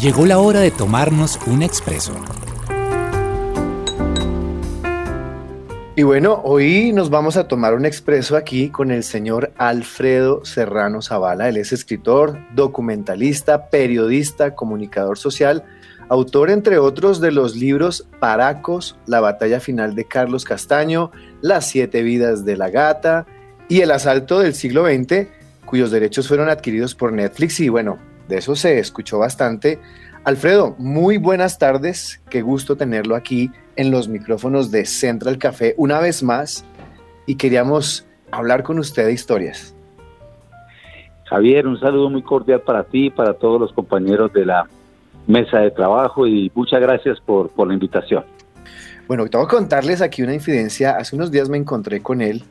Llegó 0.00 0.24
la 0.24 0.38
hora 0.38 0.60
de 0.60 0.70
tomarnos 0.70 1.38
un 1.46 1.62
expreso. 1.62 2.14
Y 5.96 6.02
bueno, 6.02 6.40
hoy 6.42 6.92
nos 6.92 7.08
vamos 7.08 7.36
a 7.36 7.46
tomar 7.46 7.72
un 7.72 7.86
expreso 7.86 8.36
aquí 8.36 8.68
con 8.68 8.90
el 8.90 9.04
señor 9.04 9.52
Alfredo 9.56 10.44
Serrano 10.44 11.00
Zavala. 11.00 11.48
Él 11.48 11.56
es 11.56 11.72
escritor, 11.72 12.36
documentalista, 12.52 13.70
periodista, 13.70 14.56
comunicador 14.56 15.18
social, 15.18 15.62
autor 16.08 16.50
entre 16.50 16.78
otros 16.78 17.20
de 17.20 17.30
los 17.30 17.54
libros 17.54 18.08
Paracos, 18.18 18.98
La 19.06 19.20
batalla 19.20 19.60
final 19.60 19.94
de 19.94 20.04
Carlos 20.04 20.44
Castaño, 20.44 21.12
Las 21.40 21.68
siete 21.68 22.02
vidas 22.02 22.44
de 22.44 22.56
la 22.56 22.70
gata 22.70 23.24
y 23.68 23.82
El 23.82 23.92
asalto 23.92 24.40
del 24.40 24.54
siglo 24.54 24.86
XX, 24.86 25.28
cuyos 25.64 25.92
derechos 25.92 26.26
fueron 26.26 26.48
adquiridos 26.48 26.96
por 26.96 27.12
Netflix 27.12 27.60
y 27.60 27.68
bueno, 27.68 28.00
de 28.26 28.38
eso 28.38 28.56
se 28.56 28.80
escuchó 28.80 29.20
bastante. 29.20 29.78
Alfredo, 30.24 30.74
muy 30.78 31.18
buenas 31.18 31.58
tardes, 31.58 32.18
qué 32.30 32.40
gusto 32.40 32.76
tenerlo 32.76 33.14
aquí 33.14 33.50
en 33.76 33.90
los 33.90 34.08
micrófonos 34.08 34.70
de 34.70 34.86
Central 34.86 35.36
Café 35.36 35.74
una 35.76 36.00
vez 36.00 36.22
más 36.22 36.64
y 37.26 37.34
queríamos 37.34 38.06
hablar 38.30 38.62
con 38.62 38.78
usted 38.78 39.04
de 39.04 39.12
historias. 39.12 39.76
Javier, 41.26 41.66
un 41.66 41.78
saludo 41.78 42.08
muy 42.08 42.22
cordial 42.22 42.62
para 42.62 42.84
ti 42.84 43.06
y 43.06 43.10
para 43.10 43.34
todos 43.34 43.60
los 43.60 43.74
compañeros 43.74 44.32
de 44.32 44.46
la 44.46 44.66
mesa 45.26 45.58
de 45.58 45.70
trabajo 45.70 46.26
y 46.26 46.50
muchas 46.54 46.80
gracias 46.80 47.20
por, 47.20 47.50
por 47.50 47.68
la 47.68 47.74
invitación. 47.74 48.24
Bueno, 49.06 49.26
tengo 49.26 49.46
que 49.46 49.56
contarles 49.56 50.00
aquí 50.00 50.22
una 50.22 50.32
infidencia. 50.32 50.92
Hace 50.92 51.16
unos 51.16 51.30
días 51.30 51.50
me 51.50 51.58
encontré 51.58 52.00
con 52.00 52.22
él 52.22 52.44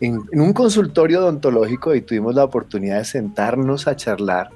en, 0.00 0.22
en 0.32 0.40
un 0.40 0.52
consultorio 0.52 1.20
odontológico 1.20 1.94
y 1.94 2.00
tuvimos 2.00 2.34
la 2.34 2.42
oportunidad 2.42 2.98
de 2.98 3.04
sentarnos 3.04 3.86
a 3.86 3.94
charlar 3.94 4.50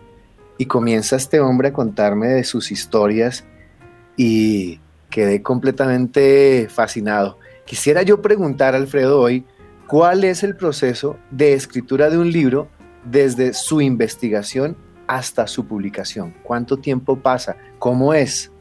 y 0.59 0.67
comienza 0.67 1.17
este 1.17 1.41
hombre 1.41 1.69
a 1.69 1.73
contarme 1.73 2.29
de 2.29 2.45
sus 2.45 2.71
historias 2.71 3.47
y 4.17 4.81
quedé 5.11 5.43
completamente 5.43 6.69
fascinado. 6.71 7.39
Quisiera 7.65 8.03
yo 8.03 8.23
preguntar, 8.23 8.75
Alfredo, 8.75 9.21
hoy, 9.21 9.45
¿cuál 9.87 10.25
es 10.25 10.43
el 10.43 10.57
proceso 10.57 11.17
de 11.31 11.53
escritura 11.53 12.11
de 12.11 12.19
un 12.19 12.31
libro 12.31 12.69
desde 13.05 13.53
su 13.53 13.81
investigación 13.81 14.77
hasta 15.07 15.47
su 15.47 15.67
publicación? 15.67 16.35
¿Cuánto 16.43 16.77
tiempo 16.77 17.17
pasa? 17.17 17.57
¿Cómo 17.79 18.15
es? 18.15 18.53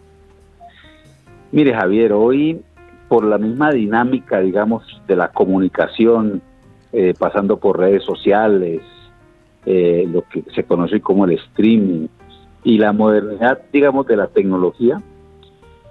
Mire, 1.52 1.74
Javier, 1.74 2.14
hoy 2.14 2.62
por 3.08 3.24
la 3.24 3.38
misma 3.38 3.72
dinámica, 3.72 4.40
digamos, 4.40 4.84
de 5.08 5.16
la 5.16 5.32
comunicación, 5.32 6.42
eh, 6.92 7.14
pasando 7.18 7.58
por 7.58 7.80
redes 7.80 8.04
sociales, 8.04 8.82
eh, 9.66 10.08
lo 10.12 10.24
que 10.24 10.44
se 10.54 10.64
conoce 10.64 11.02
como 11.02 11.26
el 11.26 11.32
streaming. 11.32 12.08
Y 12.64 12.78
la 12.78 12.94
modernidad, 12.94 13.62
digamos, 13.72 14.08
de 14.08 14.18
la 14.18 14.28
tecnología, 14.28 15.02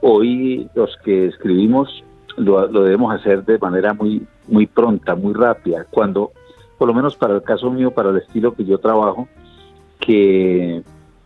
hoy 0.01 0.69
los 0.75 0.97
que 1.05 1.27
escribimos 1.27 2.05
lo, 2.37 2.67
debemos 2.69 3.15
hacer 3.15 3.45
de 3.45 3.59
manera 3.59 3.95
muy, 3.95 4.27
muy 4.49 4.67
pronta, 4.67 5.15
muy 5.15 5.33
rápida, 5.35 5.87
cuando, 5.91 6.33
por 6.79 6.89
lo 6.89 6.95
menos 6.95 7.17
para 7.17 7.35
el 7.35 7.43
caso 7.43 7.71
mío, 7.71 7.93
para 7.93 8.11
el 8.11 8.19
estilo 8.19 8.55
que 8.55 8.65
yo 8.65 8.79
trabajo, 8.79 9.29
que, 10.01 10.83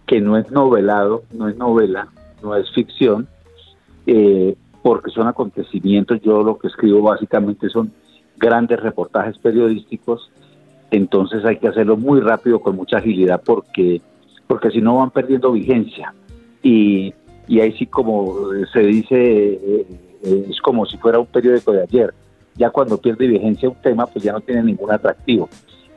que 0.07 0.21
no 0.21 0.37
es 0.37 0.51
novelado, 0.51 1.23
no 1.33 1.49
es 1.49 1.57
novela, 1.57 2.09
no 2.43 2.55
es 2.55 2.71
ficción, 2.73 3.27
eh, 4.07 4.55
porque 4.83 5.11
son 5.11 5.27
acontecimientos, 5.27 6.21
yo 6.23 6.43
lo 6.43 6.59
que 6.59 6.69
escribo 6.69 7.03
básicamente 7.03 7.69
son 7.69 7.93
grandes 8.37 8.81
reportajes 8.81 9.37
periodísticos 9.39 10.31
entonces 10.91 11.45
hay 11.45 11.59
que 11.59 11.69
hacerlo 11.69 11.97
muy 11.97 12.21
rápido, 12.21 12.61
con 12.61 12.77
mucha 12.77 12.99
agilidad, 12.99 13.43
porque, 13.45 14.01
porque 14.47 14.71
si 14.71 14.81
no 14.81 14.97
van 14.97 15.11
perdiendo 15.11 15.53
vigencia. 15.53 16.15
Y, 16.63 17.13
y 17.47 17.61
ahí 17.61 17.73
sí, 17.73 17.87
como 17.87 18.51
se 18.73 18.81
dice, 18.81 19.17
eh, 19.17 19.87
eh, 20.23 20.47
es 20.51 20.61
como 20.61 20.87
si 20.87 20.97
fuera 20.99 21.19
un 21.19 21.27
periódico 21.27 21.73
de 21.73 21.83
ayer. 21.83 22.15
Ya 22.57 22.71
cuando 22.71 22.99
pierde 22.99 23.27
vigencia 23.27 23.69
un 23.69 23.77
tema, 23.77 24.07
pues 24.07 24.25
ya 24.25 24.33
no 24.33 24.41
tiene 24.41 24.63
ningún 24.63 24.91
atractivo. 24.91 25.49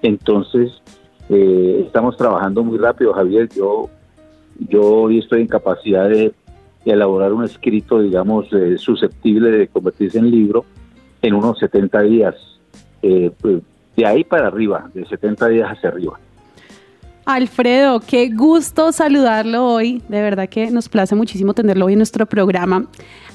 Entonces, 0.02 0.82
eh, 1.30 1.84
estamos 1.86 2.18
trabajando 2.18 2.64
muy 2.64 2.78
rápido, 2.78 3.14
Javier. 3.14 3.50
Yo, 3.56 3.90
yo 4.70 4.82
hoy 4.82 5.20
estoy 5.20 5.42
en 5.42 5.48
capacidad 5.48 6.10
de, 6.10 6.34
elaborar 6.84 7.32
un 7.32 7.44
escrito, 7.44 8.02
digamos, 8.02 8.48
susceptible 8.78 9.52
de 9.52 9.68
convertirse 9.68 10.18
en 10.18 10.32
libro 10.32 10.66
en 11.22 11.36
unos 11.36 11.60
70 11.60 12.02
días. 12.02 12.36
Pues, 13.02 13.62
de 13.96 14.06
ahí 14.06 14.24
para 14.24 14.48
arriba, 14.48 14.90
de 14.94 15.06
70 15.06 15.48
días 15.48 15.70
hacia 15.70 15.90
arriba. 15.90 16.20
Alfredo, 17.26 18.00
qué 18.00 18.30
gusto 18.30 18.92
saludarlo 18.92 19.68
hoy. 19.68 20.02
De 20.10 20.22
verdad 20.22 20.50
que 20.50 20.72
nos 20.72 20.90
place 20.90 21.16
muchísimo 21.16 21.54
tenerlo 21.54 21.86
hoy 21.86 21.94
en 21.94 22.00
nuestro 22.00 22.26
programa. 22.26 22.88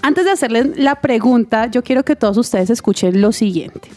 Antes 0.02 0.24
de 0.24 0.32
hacerles 0.32 0.76
la 0.76 0.96
pregunta, 0.96 1.66
yo 1.66 1.82
quiero 1.82 2.04
que 2.04 2.16
todos 2.16 2.36
ustedes 2.36 2.70
escuchen 2.70 3.20
lo 3.20 3.32
siguiente. 3.32 3.88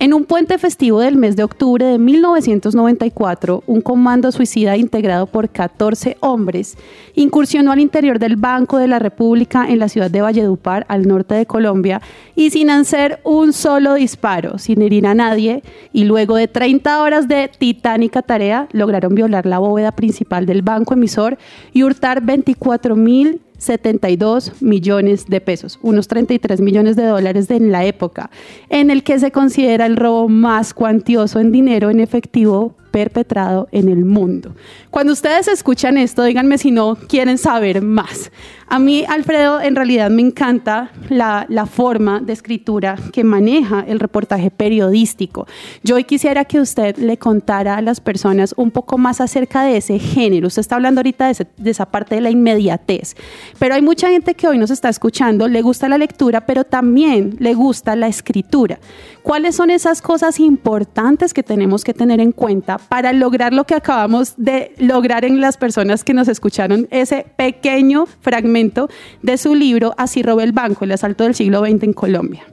En 0.00 0.12
un 0.12 0.24
puente 0.24 0.58
festivo 0.58 1.00
del 1.00 1.16
mes 1.16 1.36
de 1.36 1.44
octubre 1.44 1.84
de 1.84 1.98
1994, 1.98 3.62
un 3.66 3.80
comando 3.80 4.32
suicida 4.32 4.76
integrado 4.76 5.26
por 5.26 5.50
14 5.50 6.16
hombres 6.20 6.76
incursionó 7.14 7.70
al 7.70 7.78
interior 7.78 8.18
del 8.18 8.36
Banco 8.36 8.78
de 8.78 8.88
la 8.88 8.98
República 8.98 9.66
en 9.68 9.78
la 9.78 9.88
ciudad 9.88 10.10
de 10.10 10.20
Valledupar, 10.20 10.84
al 10.88 11.06
norte 11.06 11.36
de 11.36 11.46
Colombia, 11.46 12.02
y 12.34 12.50
sin 12.50 12.70
hacer 12.70 13.20
un 13.22 13.52
solo 13.52 13.94
disparo, 13.94 14.58
sin 14.58 14.82
herir 14.82 15.06
a 15.06 15.14
nadie, 15.14 15.62
y 15.92 16.04
luego 16.04 16.36
de 16.36 16.48
30 16.48 17.00
horas 17.00 17.28
de 17.28 17.48
titánica 17.56 18.22
tarea, 18.22 18.68
lograron 18.72 19.14
violar 19.14 19.33
la 19.42 19.58
bóveda 19.58 19.92
principal 19.92 20.46
del 20.46 20.62
banco 20.62 20.94
emisor 20.94 21.38
y 21.72 21.82
hurtar 21.82 22.22
24 22.22 22.96
mil 22.96 23.40
72 23.58 24.62
millones 24.62 25.26
de 25.26 25.40
pesos, 25.40 25.78
unos 25.82 26.08
33 26.08 26.60
millones 26.60 26.96
de 26.96 27.06
dólares 27.06 27.50
en 27.50 27.72
la 27.72 27.84
época, 27.84 28.30
en 28.68 28.90
el 28.90 29.02
que 29.02 29.18
se 29.18 29.30
considera 29.30 29.86
el 29.86 29.96
robo 29.96 30.28
más 30.28 30.74
cuantioso 30.74 31.40
en 31.40 31.52
dinero 31.52 31.90
en 31.90 32.00
efectivo 32.00 32.76
perpetrado 32.94 33.66
en 33.72 33.88
el 33.88 34.04
mundo. 34.04 34.54
Cuando 34.92 35.12
ustedes 35.12 35.48
escuchan 35.48 35.98
esto, 35.98 36.22
díganme 36.22 36.58
si 36.58 36.70
no 36.70 36.94
quieren 36.94 37.38
saber 37.38 37.82
más. 37.82 38.30
A 38.68 38.78
mí, 38.78 39.04
Alfredo, 39.08 39.60
en 39.60 39.74
realidad 39.74 40.10
me 40.10 40.22
encanta 40.22 40.90
la, 41.08 41.46
forma 41.66 42.20
de 42.20 42.32
escritura 42.32 42.96
que 43.12 43.24
maneja 43.24 43.84
el 43.86 43.98
reportaje 43.98 44.50
periodístico. 44.50 45.46
Yo 45.82 45.96
hoy 45.96 46.04
quisiera 46.04 46.44
que 46.44 46.60
usted 46.60 46.96
le 46.98 47.16
contara 47.16 47.76
a 47.76 47.82
las 47.82 48.00
personas 48.00 48.54
un 48.56 48.70
poco 48.70 48.96
más 48.96 49.20
acerca 49.20 49.64
de 49.64 49.78
ese 49.78 49.98
género. 49.98 50.46
Usted 50.46 50.60
está 50.60 50.76
hablando 50.76 51.00
ahorita 51.00 51.32
de, 51.32 51.46
de 51.56 51.70
esa 51.70 51.86
parte 51.86 52.14
de 52.14 52.20
la 52.20 52.30
inmediatez, 52.30 53.16
pero 53.58 53.74
hay 53.74 53.82
mucha 53.82 54.08
gente 54.08 54.34
que 54.34 54.46
hoy 54.46 54.58
nos 54.58 54.70
está 54.70 54.88
escuchando, 54.88 55.48
le 55.48 55.62
gusta 55.62 55.88
la 55.88 55.98
lectura, 55.98 56.46
pero 56.46 56.64
también 56.64 57.36
le 57.38 57.54
gusta 57.54 57.96
la 57.96 58.06
escritura. 58.06 58.78
¿Cuáles 59.22 59.56
son 59.56 59.70
esas 59.70 60.02
cosas 60.02 60.38
importantes 60.38 61.34
que 61.34 61.42
tenemos 61.42 61.82
que 61.82 61.94
tener 61.94 62.20
en 62.20 62.32
cuenta 62.32 62.78
para 62.88 63.12
lograr 63.12 63.52
lo 63.52 63.64
que 63.64 63.74
acabamos 63.74 64.34
de 64.36 64.72
lograr 64.78 65.24
en 65.24 65.40
las 65.40 65.56
personas 65.56 66.04
que 66.04 66.14
nos 66.14 66.28
escucharon, 66.28 66.86
ese 66.90 67.26
pequeño 67.36 68.06
fragmento 68.06 68.88
de 69.22 69.36
su 69.36 69.54
libro 69.54 69.94
Así 69.96 70.22
robé 70.22 70.44
el 70.44 70.52
banco, 70.52 70.84
el 70.84 70.92
asalto 70.92 71.24
del 71.24 71.34
siglo 71.34 71.60
XX 71.60 71.82
en 71.82 71.92
Colombia? 71.92 72.44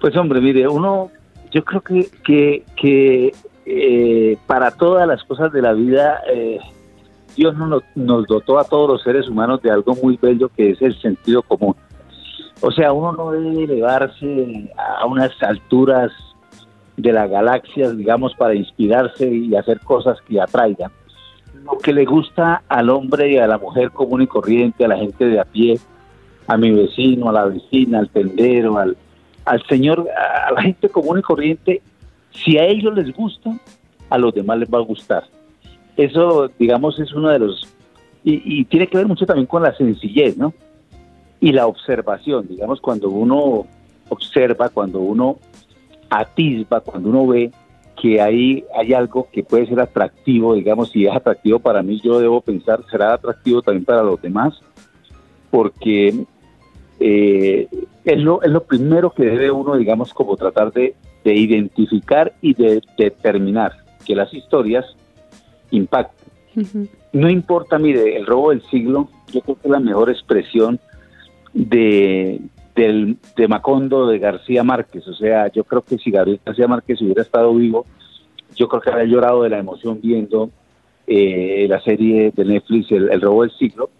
Pues 0.00 0.16
hombre, 0.16 0.40
mire, 0.40 0.68
uno, 0.68 1.10
yo 1.50 1.64
creo 1.64 1.80
que, 1.80 2.62
que, 2.76 3.32
eh, 3.66 4.36
para 4.46 4.70
todas 4.70 5.06
las 5.06 5.22
cosas 5.24 5.52
de 5.52 5.62
la 5.62 5.72
vida, 5.72 6.20
eh, 6.32 6.58
Dios 7.36 7.56
nos, 7.56 7.82
nos 7.94 8.26
dotó 8.26 8.58
a 8.58 8.64
todos 8.64 8.88
los 8.88 9.02
seres 9.02 9.28
humanos 9.28 9.60
de 9.62 9.70
algo 9.70 9.94
muy 9.96 10.16
bello 10.20 10.50
que 10.56 10.70
es 10.70 10.82
el 10.82 11.00
sentido 11.00 11.42
común. 11.42 11.74
O 12.60 12.72
sea, 12.72 12.92
uno 12.92 13.12
no 13.12 13.30
debe 13.30 13.64
elevarse 13.64 14.70
a 14.76 15.06
unas 15.06 15.30
alturas 15.42 16.10
de 16.98 17.12
las 17.12 17.30
galaxias, 17.30 17.96
digamos, 17.96 18.34
para 18.34 18.54
inspirarse 18.54 19.26
y 19.28 19.54
hacer 19.54 19.80
cosas 19.80 20.18
que 20.22 20.40
atraigan. 20.40 20.90
Lo 21.64 21.78
que 21.78 21.92
le 21.92 22.04
gusta 22.04 22.62
al 22.68 22.90
hombre 22.90 23.32
y 23.32 23.38
a 23.38 23.46
la 23.46 23.56
mujer 23.56 23.92
común 23.92 24.22
y 24.22 24.26
corriente, 24.26 24.84
a 24.84 24.88
la 24.88 24.96
gente 24.96 25.24
de 25.24 25.38
a 25.38 25.44
pie, 25.44 25.78
a 26.48 26.56
mi 26.56 26.72
vecino, 26.72 27.28
a 27.28 27.32
la 27.32 27.44
vecina, 27.44 28.00
al 28.00 28.10
tendero, 28.10 28.78
al, 28.78 28.96
al 29.44 29.62
señor, 29.66 30.08
a 30.10 30.52
la 30.52 30.62
gente 30.62 30.88
común 30.88 31.20
y 31.20 31.22
corriente, 31.22 31.82
si 32.32 32.58
a 32.58 32.64
ellos 32.64 32.92
les 32.94 33.14
gusta, 33.14 33.56
a 34.10 34.18
los 34.18 34.34
demás 34.34 34.58
les 34.58 34.68
va 34.68 34.78
a 34.78 34.82
gustar. 34.82 35.24
eso, 35.96 36.50
digamos, 36.58 36.98
es 36.98 37.12
uno 37.12 37.28
de 37.28 37.38
los... 37.38 37.74
Y, 38.24 38.64
tiene 38.66 38.88
que 38.88 38.98
ver 38.98 39.06
mucho 39.06 39.24
también 39.24 39.46
con 39.46 39.62
la 39.62 39.74
sencillez, 39.74 40.36
¿no? 40.36 40.52
Y 41.40 41.52
la 41.52 41.66
observación, 41.66 42.46
digamos, 42.46 42.78
cuando 42.80 43.08
uno 43.08 43.66
observa, 44.10 44.68
cuando 44.68 44.98
uno 44.98 45.38
atisba, 46.10 46.80
cuando 46.80 47.10
uno 47.10 47.26
ve 47.26 47.50
que 48.00 48.20
hay, 48.20 48.64
hay 48.76 48.92
algo 48.92 49.28
que 49.32 49.42
puede 49.42 49.66
ser 49.66 49.80
atractivo, 49.80 50.54
digamos, 50.54 50.90
si 50.90 51.06
es 51.06 51.14
atractivo 51.14 51.58
para 51.58 51.82
mí, 51.82 52.00
yo 52.02 52.20
debo 52.20 52.40
pensar, 52.40 52.80
será 52.90 53.14
atractivo 53.14 53.60
también 53.60 53.84
para 53.84 54.02
los 54.02 54.20
demás, 54.22 54.60
porque 55.50 56.24
eh, 57.00 57.68
es, 58.04 58.18
lo, 58.18 58.42
es 58.42 58.50
lo 58.50 58.62
primero 58.62 59.10
que 59.10 59.24
debe 59.24 59.50
uno, 59.50 59.76
digamos, 59.76 60.14
como 60.14 60.36
tratar 60.36 60.72
de, 60.72 60.94
de 61.24 61.34
identificar 61.34 62.32
y 62.40 62.54
de 62.54 62.80
determinar 62.96 63.72
que 64.04 64.14
las 64.14 64.32
historias 64.32 64.86
impacten. 65.70 66.28
No 67.12 67.30
importa, 67.30 67.78
mire, 67.78 68.16
el 68.16 68.26
robo 68.26 68.50
del 68.50 68.62
siglo, 68.62 69.08
yo 69.32 69.40
creo 69.42 69.56
que 69.56 69.68
es 69.68 69.70
la 69.70 69.80
mejor 69.80 70.10
expresión 70.10 70.80
de, 71.52 72.40
del, 72.78 73.16
de 73.36 73.48
Macondo 73.48 74.06
de 74.06 74.18
García 74.18 74.62
Márquez. 74.62 75.06
O 75.08 75.14
sea, 75.14 75.50
yo 75.50 75.64
creo 75.64 75.82
que 75.82 75.98
si 75.98 76.10
Gabriel 76.10 76.40
García 76.44 76.68
Márquez 76.68 77.02
hubiera 77.02 77.22
estado 77.22 77.52
vivo, 77.54 77.84
yo 78.54 78.68
creo 78.68 78.80
que 78.80 78.90
habría 78.90 79.06
llorado 79.06 79.42
de 79.42 79.50
la 79.50 79.58
emoción 79.58 80.00
viendo 80.00 80.50
eh, 81.06 81.66
la 81.68 81.80
serie 81.80 82.32
de 82.34 82.44
Netflix, 82.44 82.92
el, 82.92 83.20
robo 83.20 83.42
del 83.42 83.50
siglo, 83.52 83.90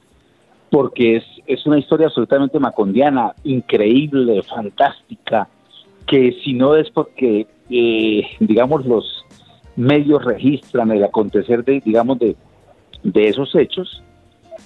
porque 0.70 1.16
es, 1.16 1.24
es 1.46 1.66
una 1.66 1.78
historia 1.78 2.06
absolutamente 2.06 2.58
macondiana, 2.60 3.34
increíble, 3.44 4.42
fantástica, 4.42 5.48
que 6.06 6.36
si 6.44 6.52
no 6.54 6.76
es 6.76 6.88
porque, 6.90 7.46
eh, 7.70 8.22
digamos, 8.38 8.86
los 8.86 9.24
medios 9.76 10.24
registran 10.24 10.92
el 10.92 11.04
acontecer 11.04 11.64
de, 11.64 11.80
digamos, 11.80 12.18
de, 12.18 12.36
de 13.02 13.28
esos 13.28 13.54
hechos, 13.54 14.02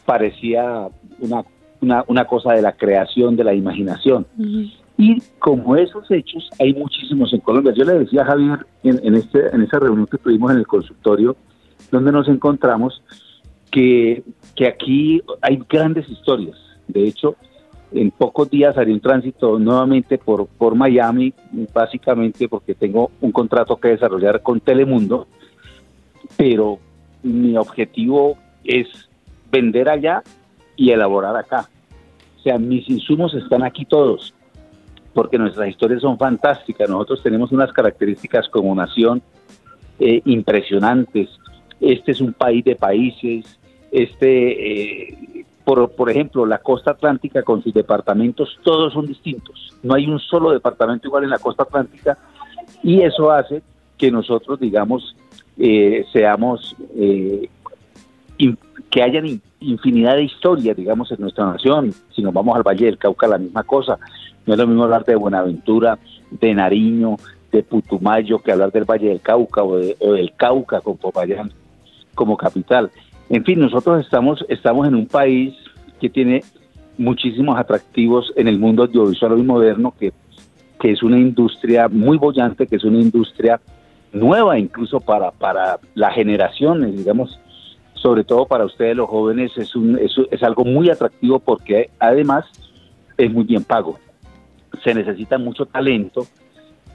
parecía 0.05 0.89
una, 1.21 1.45
una, 1.83 2.05
una, 2.07 2.25
cosa 2.25 2.55
de 2.55 2.63
la 2.63 2.73
creación, 2.73 3.37
de 3.37 3.45
la 3.45 3.55
imaginación. 3.55 4.27
Y 4.97 5.21
como 5.39 5.77
esos 5.77 6.11
hechos, 6.11 6.49
hay 6.59 6.73
muchísimos 6.75 7.33
en 7.33 7.41
Colombia. 7.41 7.73
Yo 7.77 7.85
le 7.85 7.99
decía 7.99 8.23
a 8.23 8.27
Javier 8.27 8.67
en, 8.85 9.01
en, 9.05 9.15
este, 9.17 9.55
en 9.55 9.63
esa 9.63 9.79
reunión 9.79 10.07
que 10.07 10.19
tuvimos 10.19 10.53
en 10.53 10.59
el 10.59 10.67
consultorio, 10.67 11.37
donde 11.91 12.13
nos 12.13 12.29
encontramos, 12.29 13.03
que, 13.71 14.23
que 14.55 14.67
aquí 14.67 15.23
hay 15.41 15.61
grandes 15.69 16.09
historias. 16.09 16.57
De 16.87 17.07
hecho, 17.07 17.37
en 17.93 18.11
pocos 18.11 18.49
días 18.51 18.77
haré 18.77 18.93
un 18.93 19.01
tránsito 19.01 19.59
nuevamente 19.59 20.19
por, 20.19 20.47
por 20.47 20.75
Miami, 20.75 21.35
básicamente 21.73 22.49
porque 22.49 22.75
tengo 22.75 23.11
un 23.21 23.33
contrato 23.33 23.77
que 23.77 23.89
desarrollar 23.89 24.43
con 24.43 24.61
Telemundo, 24.61 25.27
pero 26.37 26.79
mi 27.23 27.57
objetivo 27.57 28.37
es 28.65 28.87
vender 29.51 29.89
allá 29.89 30.23
y 30.83 30.91
elaborar 30.91 31.37
acá. 31.37 31.69
O 32.39 32.43
sea, 32.43 32.59
mis 32.59 32.89
insumos 32.91 33.33
están 33.35 33.63
aquí 33.63 33.85
todos, 33.85 34.35
porque 35.15 35.39
nuestras 35.39 35.69
historias 35.69 36.03
son 36.03 36.19
fantásticas. 36.19 36.91
Nosotros 36.91 37.23
tenemos 37.23 37.53
unas 37.53 37.73
características 37.73 38.49
como 38.49 38.75
nación 38.75 39.23
eh, 40.01 40.21
impresionantes. 40.25 41.31
Este 41.81 42.11
es 42.11 42.21
un 42.21 42.33
país 42.33 42.65
de 42.65 42.75
países. 42.75 43.61
Este 43.93 44.31
eh, 44.71 45.45
por, 45.65 45.89
por 45.93 46.11
ejemplo, 46.11 46.45
la 46.47 46.59
costa 46.59 46.91
atlántica 46.91 47.45
con 47.45 47.63
sus 47.63 47.73
departamentos, 47.73 48.59
todos 48.65 48.93
son 48.93 49.07
distintos. 49.07 49.77
No 49.85 49.95
hay 49.95 50.09
un 50.09 50.19
solo 50.19 50.51
departamento 50.51 51.07
igual 51.07 51.23
en 51.23 51.31
la 51.31 51.39
costa 51.39 51.63
atlántica 51.63 52.19
y 52.83 53.03
eso 53.03 53.31
hace 53.31 53.63
que 53.97 54.11
nosotros, 54.11 54.59
digamos, 54.59 55.15
eh, 55.59 56.05
seamos, 56.13 56.75
eh, 56.97 57.49
que 58.91 59.01
hayan 59.01 59.41
infinidad 59.63 60.17
de 60.17 60.25
historias, 60.25 60.77
digamos, 60.77 61.11
en 61.13 61.21
nuestra 61.21 61.47
nación. 61.47 61.93
Si 62.15 62.23
nos 62.23 62.33
vamos 62.33 62.57
al 62.57 62.63
Valle 62.63 62.87
del 62.87 62.99
Cauca, 62.99 63.27
la 63.27 63.39
misma 63.39 63.63
cosa. 63.65 63.99
No 64.47 64.55
es 64.55 64.59
lo 64.59 64.67
mismo 64.67 64.85
hablar 64.85 65.05
de 65.05 65.17
Buenaventura, 65.17 65.99
de 66.31 66.55
Nariño, 66.55 67.17
de 67.51 67.63
Putumayo, 67.63 68.39
que 68.39 68.53
hablar 68.53 68.73
del 68.73 68.85
Valle 68.85 69.09
del 69.09 69.21
Cauca 69.21 69.63
o, 69.63 69.77
del 69.77 70.33
Cauca 70.37 70.81
con 70.81 70.97
Popayán 70.97 71.53
como 72.15 72.37
capital. 72.37 72.91
En 73.29 73.45
fin, 73.45 73.61
nosotros 73.61 74.05
estamos, 74.05 74.45
estamos 74.49 74.87
en 74.89 74.95
un 74.95 75.07
país 75.07 75.55
que 76.01 76.11
tiene 76.11 76.43
muchísimos 76.99 77.59
atractivos 77.59 78.33
en 78.37 78.49
el 78.49 78.59
mundo 78.59 78.83
audiovisual 78.83 79.39
y 79.39 79.43
moderno, 79.43 79.95
que, 79.99 80.13
que 80.81 80.93
es 80.93 81.03
una 81.03 81.19
industria 81.19 81.89
muy 81.89 82.19
bollante, 82.19 82.67
que 82.67 82.77
es 82.77 82.85
una 82.85 83.01
industria 83.01 83.61
nueva 84.13 84.59
incluso 84.59 85.01
para, 85.01 85.31
para 85.31 85.79
las 85.95 86.15
generaciones, 86.15 86.97
digamos, 86.97 87.39
sobre 88.03 88.25
todo 88.25 88.47
para 88.47 88.65
ustedes 88.65 88.97
los 88.97 89.09
jóvenes, 89.09 89.57
es, 89.57 89.77
un, 89.77 89.97
es, 89.97 90.13
es 90.31 90.43
algo 90.43 90.65
muy 90.65 90.91
atractivo 90.91 91.39
porque 91.39 91.91
además 92.01 92.45
es 93.17 93.33
muy 93.33 93.45
bien 93.45 93.63
pago. 93.63 93.99
Se 94.83 94.93
necesita 94.93 95.39
mucho 95.39 95.67
talento, 95.67 96.27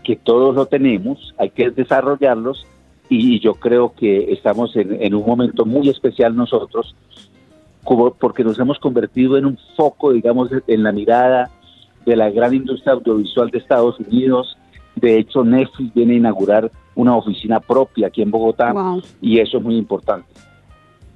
que 0.04 0.16
todos 0.16 0.56
lo 0.56 0.66
tenemos, 0.66 1.34
hay 1.38 1.50
que 1.50 1.70
desarrollarlos 1.70 2.66
y 3.10 3.40
yo 3.40 3.56
creo 3.56 3.94
que 3.94 4.32
estamos 4.32 4.76
en, 4.76 5.14
un 5.14 5.26
momento 5.26 5.66
muy 5.66 5.90
especial 5.90 6.36
nosotros, 6.36 6.96
como 7.84 8.12
porque 8.12 8.44
nos 8.44 8.60
hemos 8.60 8.80
convertido 8.80 9.38
en 9.38 9.46
un 9.46 9.58
foco, 9.76 10.12
digamos, 10.12 10.50
en 10.68 10.84
la 10.84 10.92
mirada 10.92 11.50
de 12.06 12.16
la 12.16 12.30
gran 12.30 12.54
industria 12.54 12.94
audiovisual 12.94 13.50
de 13.50 13.58
Estados 13.60 14.00
Unidos. 14.00 14.58
De 14.96 15.18
hecho, 15.18 15.44
Netflix 15.44 15.94
viene 15.94 16.14
a 16.14 16.18
inaugurar 16.18 16.72
una 16.96 17.16
oficina 17.16 17.60
propia 17.60 18.08
aquí 18.08 18.22
en 18.22 18.32
Bogotá 18.32 18.74
y 19.22 19.40
eso 19.40 19.58
es 19.58 19.64
muy 19.64 19.78
importante. 19.78 20.28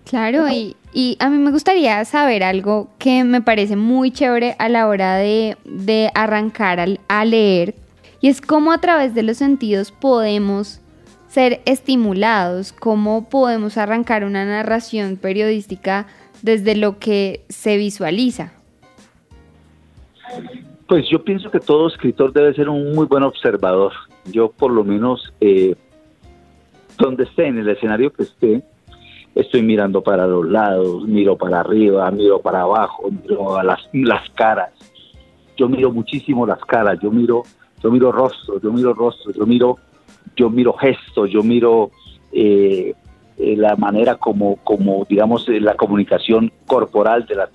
Claro, 0.06 0.50
y, 0.50 0.76
y, 0.94 1.16
a 1.20 1.30
mí 1.30 1.38
me 1.38 1.52
gustaría 1.52 2.04
saber 2.06 2.44
algo 2.44 2.90
que 2.98 3.24
me 3.24 3.42
parece 3.42 3.76
muy 3.76 4.12
chévere 4.12 4.56
a 4.60 4.68
la 4.68 4.88
hora 4.88 5.16
de, 5.16 5.58
de 5.64 6.12
arrancar 6.16 6.80
a 7.08 7.26
leer, 7.26 7.76
y 8.20 8.28
es 8.28 8.42
cómo 8.42 8.72
a 8.72 8.80
través 8.80 9.14
de 9.16 9.24
los 9.24 9.38
sentidos 9.38 9.92
podemos 9.92 10.82
ser 11.28 11.62
estimulados, 11.66 12.74
cómo 12.74 13.30
podemos 13.30 13.78
arrancar 13.78 14.26
una 14.26 14.44
narración 14.44 15.16
periodística 15.16 16.08
desde 16.42 16.76
lo 16.76 17.00
que 17.00 17.46
se 17.48 17.78
visualiza. 17.78 18.52
Pues 20.88 21.08
yo 21.10 21.24
pienso 21.24 21.50
que 21.50 21.60
todo 21.60 21.88
escritor 21.88 22.34
debe 22.34 22.54
ser 22.54 22.68
un 22.68 22.94
muy 22.94 23.06
buen 23.06 23.24
observador. 23.24 23.94
Yo 24.26 24.52
por 24.52 24.72
lo 24.72 24.84
menos, 24.84 25.34
eh, 25.40 25.74
donde 26.98 27.24
esté, 27.24 27.48
en 27.48 27.60
el 27.60 27.70
escenario 27.70 28.12
que 28.12 28.24
esté, 28.24 28.62
estoy 29.36 29.62
mirando 29.62 30.02
para 30.02 30.28
los 30.28 30.48
lados, 30.50 31.08
miro 31.08 31.38
para 31.38 31.62
arriba, 31.62 32.10
miro 32.12 32.40
para 32.40 32.62
abajo, 32.62 33.10
miro 33.10 33.58
a 33.58 33.64
las, 33.64 33.80
las 33.94 34.30
caras. 34.32 34.72
Yo 35.58 35.70
miro 35.70 35.92
muchísimo 35.92 36.46
las 36.46 36.60
caras, 36.66 37.00
yo 37.02 37.12
miro, 37.12 37.44
yo 37.84 37.92
miro 37.92 38.12
rostros, 38.12 38.62
yo 38.62 38.72
miro 38.72 38.94
rostros, 38.94 39.36
yo 39.36 39.46
miro 39.46 39.78
yo 40.36 40.50
miro 40.50 40.74
gestos, 40.74 41.30
yo 41.30 41.44
miro 41.44 41.92
eh, 42.32 42.94
eh, 43.38 43.56
la 43.56 43.76
manera 43.76 44.16
como, 44.16 44.58
como, 44.58 45.06
digamos, 45.08 45.48
eh, 45.50 45.60
la 45.60 45.76
comunicación 45.76 46.52
corporal 46.68 47.26
de, 47.26 47.36
las 47.36 47.50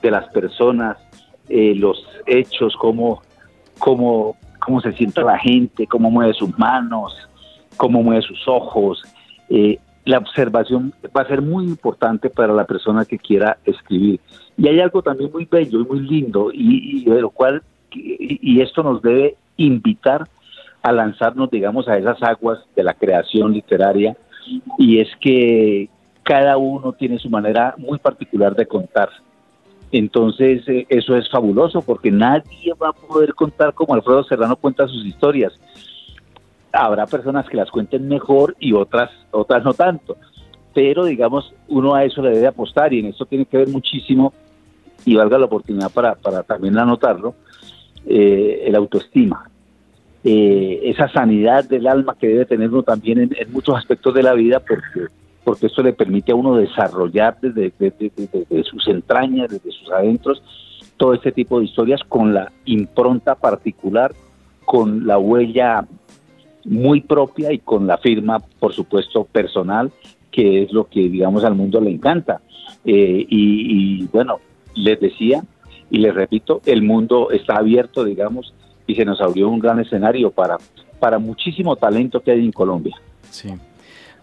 de 0.00 0.10
las 0.10 0.28
personas, 0.28 0.98
los 1.48 2.06
hechos, 2.26 2.74
cómo, 2.76 3.22
cómo, 3.78 4.36
cómo 4.58 4.80
se 4.80 4.92
siente 4.92 5.22
la 5.22 5.38
gente, 5.38 5.86
cómo 5.86 6.10
mueve 6.10 6.32
sus 6.32 6.56
manos, 6.58 7.14
cómo 7.76 8.02
mueve 8.02 8.22
sus 8.22 8.48
ojos. 8.48 9.02
La 10.04 10.18
observación 10.18 10.92
va 11.16 11.22
a 11.22 11.28
ser 11.28 11.42
muy 11.42 11.64
importante 11.64 12.28
para 12.30 12.52
la 12.52 12.64
persona 12.64 13.04
que 13.04 13.18
quiera 13.18 13.58
escribir. 13.64 14.20
Y 14.56 14.68
hay 14.68 14.80
algo 14.80 15.02
también 15.02 15.30
muy 15.32 15.44
bello 15.44 15.80
y 15.80 15.84
muy 15.84 16.00
lindo, 16.00 16.50
y, 16.52 17.02
y 17.02 17.04
de 17.04 17.20
lo 17.20 17.30
cual, 17.30 17.62
y 17.90 18.60
esto 18.60 18.82
nos 18.82 19.02
debe 19.02 19.36
invitar 19.56 20.28
a 20.82 20.92
lanzarnos, 20.92 21.50
digamos, 21.50 21.88
a 21.88 21.96
esas 21.96 22.22
aguas 22.22 22.58
de 22.74 22.82
la 22.82 22.94
creación 22.94 23.52
literaria 23.52 24.16
y 24.78 24.98
es 24.98 25.08
que 25.20 25.88
cada 26.22 26.56
uno 26.56 26.92
tiene 26.92 27.18
su 27.18 27.30
manera 27.30 27.74
muy 27.78 27.98
particular 27.98 28.54
de 28.54 28.66
contar. 28.66 29.08
Entonces, 29.90 30.66
eh, 30.68 30.86
eso 30.88 31.16
es 31.16 31.30
fabuloso 31.30 31.82
porque 31.82 32.10
nadie 32.10 32.72
va 32.80 32.88
a 32.88 32.92
poder 32.92 33.34
contar 33.34 33.74
como 33.74 33.94
Alfredo 33.94 34.24
Serrano 34.24 34.56
cuenta 34.56 34.88
sus 34.88 35.04
historias. 35.04 35.52
Habrá 36.72 37.06
personas 37.06 37.48
que 37.48 37.56
las 37.56 37.70
cuenten 37.70 38.08
mejor 38.08 38.56
y 38.58 38.72
otras, 38.72 39.10
otras 39.30 39.64
no 39.64 39.74
tanto. 39.74 40.16
Pero, 40.74 41.04
digamos, 41.04 41.52
uno 41.68 41.94
a 41.94 42.04
eso 42.04 42.22
le 42.22 42.30
debe 42.30 42.46
apostar 42.46 42.92
y 42.92 43.00
en 43.00 43.06
eso 43.06 43.26
tiene 43.26 43.44
que 43.44 43.58
ver 43.58 43.68
muchísimo, 43.68 44.32
y 45.04 45.16
valga 45.16 45.38
la 45.38 45.46
oportunidad 45.46 45.90
para, 45.90 46.14
para 46.14 46.42
también 46.44 46.78
anotarlo, 46.78 47.34
eh, 48.06 48.62
el 48.66 48.74
autoestima 48.74 49.50
eh, 50.24 50.80
esa 50.84 51.08
sanidad 51.08 51.64
del 51.64 51.88
alma 51.88 52.16
que 52.16 52.28
debe 52.28 52.46
tener 52.46 52.70
uno 52.70 52.84
también 52.84 53.18
en, 53.18 53.52
muchos 53.52 53.76
aspectos 53.76 54.14
de 54.14 54.22
la 54.22 54.34
vida, 54.34 54.60
porque, 54.60 55.12
porque 55.42 55.66
esto 55.66 55.82
le 55.82 55.92
permite 55.92 56.30
a 56.30 56.36
uno 56.36 56.56
desarrollar 56.56 57.38
desde, 57.40 57.72
sus 58.62 58.86
entrañas, 58.86 59.50
desde 59.50 59.72
sus 59.72 59.90
adentros, 59.90 60.40
todo 60.96 61.14
este 61.14 61.32
tipo 61.32 61.58
de 61.58 61.64
historias 61.64 62.00
con 62.08 62.32
la 62.32 62.52
impronta 62.66 63.34
particular, 63.34 64.14
con 64.64 65.08
la 65.08 65.18
huella 65.18 65.84
muy 66.64 67.00
propia 67.00 67.52
y 67.52 67.58
con 67.58 67.86
la 67.86 67.98
firma, 67.98 68.38
por 68.58 68.72
supuesto, 68.72 69.24
personal 69.24 69.90
que 70.32 70.62
es 70.62 70.72
lo 70.72 70.88
que, 70.88 71.08
digamos, 71.08 71.44
al 71.44 71.54
mundo 71.54 71.80
le 71.80 71.90
encanta. 71.90 72.40
Eh, 72.84 73.26
y, 73.28 74.00
y, 74.00 74.08
bueno, 74.12 74.40
les 74.74 74.98
decía 74.98 75.44
y 75.90 75.98
les 75.98 76.14
repito, 76.14 76.62
el 76.64 76.82
mundo 76.82 77.30
está 77.30 77.56
abierto, 77.56 78.02
digamos, 78.02 78.54
y 78.86 78.94
se 78.94 79.04
nos 79.04 79.20
abrió 79.20 79.48
un 79.48 79.60
gran 79.60 79.78
escenario 79.78 80.30
para, 80.30 80.56
para 80.98 81.18
muchísimo 81.18 81.76
talento 81.76 82.20
que 82.20 82.32
hay 82.32 82.44
en 82.44 82.50
Colombia. 82.50 82.96
Sí. 83.30 83.50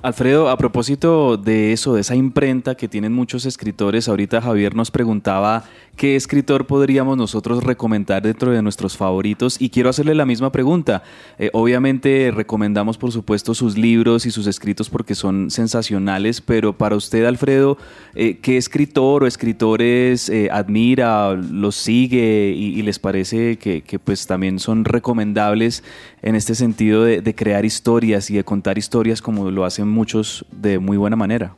Alfredo, 0.01 0.47
a 0.49 0.55
propósito 0.55 1.35
de 1.35 1.73
eso, 1.73 1.93
de 1.93 2.01
esa 2.01 2.15
imprenta 2.15 2.75
que 2.75 2.87
tienen 2.87 3.11
muchos 3.11 3.45
escritores, 3.45 4.07
ahorita 4.07 4.39
Javier 4.39 4.73
nos 4.73 4.91
preguntaba 4.91 5.65
qué 5.97 6.15
escritor 6.15 6.67
podríamos 6.67 7.17
nosotros 7.17 7.61
recomendar 7.65 8.21
dentro 8.21 8.53
de 8.53 8.61
nuestros 8.61 8.95
favoritos 8.95 9.59
y 9.59 9.69
quiero 9.69 9.89
hacerle 9.89 10.15
la 10.15 10.25
misma 10.25 10.53
pregunta. 10.53 11.03
Eh, 11.37 11.49
obviamente 11.51 12.31
recomendamos 12.33 12.97
por 12.97 13.11
supuesto 13.11 13.53
sus 13.53 13.77
libros 13.77 14.25
y 14.25 14.31
sus 14.31 14.47
escritos 14.47 14.89
porque 14.89 15.15
son 15.15 15.51
sensacionales, 15.51 16.39
pero 16.39 16.77
para 16.77 16.95
usted 16.95 17.25
Alfredo, 17.25 17.77
eh, 18.15 18.37
¿qué 18.41 18.55
escritor 18.55 19.23
o 19.23 19.27
escritores 19.27 20.29
eh, 20.29 20.47
admira, 20.49 21.33
los 21.33 21.75
sigue 21.75 22.53
y, 22.55 22.81
les 22.83 22.99
parece 22.99 23.57
que, 23.57 23.99
pues 24.01 24.25
también 24.25 24.59
son 24.59 24.85
recomendables 24.85 25.83
en 26.21 26.35
este 26.35 26.55
sentido 26.55 27.03
de, 27.03 27.21
de 27.21 27.35
crear 27.35 27.65
historias 27.65 28.29
y 28.29 28.35
de 28.35 28.45
contar 28.45 28.77
historias 28.77 29.21
como 29.21 29.51
lo 29.51 29.65
hacen 29.65 29.88
muchos 29.89 30.45
de 30.51 30.79
muy 30.79 30.97
buena 30.97 31.15
manera? 31.15 31.55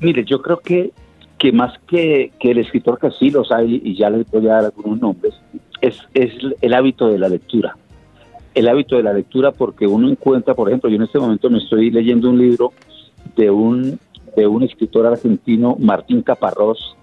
Mire, 0.00 0.24
yo 0.24 0.42
creo 0.42 0.58
que, 0.58 0.92
que 1.38 1.52
más 1.52 1.78
que, 1.86 2.32
que 2.38 2.50
el 2.50 2.58
escritor 2.58 2.98
que 2.98 3.10
sí 3.12 3.30
los 3.30 3.50
hay, 3.52 3.80
y 3.84 3.96
ya 3.96 4.10
les 4.10 4.30
voy 4.30 4.46
a 4.48 4.54
dar 4.54 4.64
algunos 4.64 5.00
nombres, 5.00 5.34
es, 5.80 5.98
es 6.14 6.32
el 6.60 6.74
hábito 6.74 7.08
de 7.08 7.18
la 7.18 7.28
lectura. 7.28 7.76
El 8.54 8.68
hábito 8.68 8.96
de 8.96 9.02
la 9.02 9.12
lectura 9.12 9.52
porque 9.52 9.86
uno 9.86 10.08
encuentra, 10.08 10.54
por 10.54 10.68
ejemplo, 10.68 10.88
yo 10.88 10.96
en 10.96 11.02
este 11.02 11.18
momento 11.18 11.50
me 11.50 11.58
estoy 11.58 11.90
leyendo 11.90 12.30
un 12.30 12.38
libro 12.38 12.72
de 13.36 13.50
un, 13.50 13.98
de 14.36 14.46
un 14.46 14.62
escritor 14.62 15.06
argentino, 15.06 15.76
Martín 15.78 16.22
Caparrós, 16.22 16.96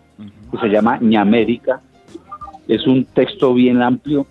que 0.52 0.58
se 0.58 0.68
llama 0.68 0.98
Ñamérica. 1.02 1.82
Es 2.68 2.88
un 2.88 3.06
texto 3.06 3.54
bien 3.54 3.82
amplio. 3.82 4.26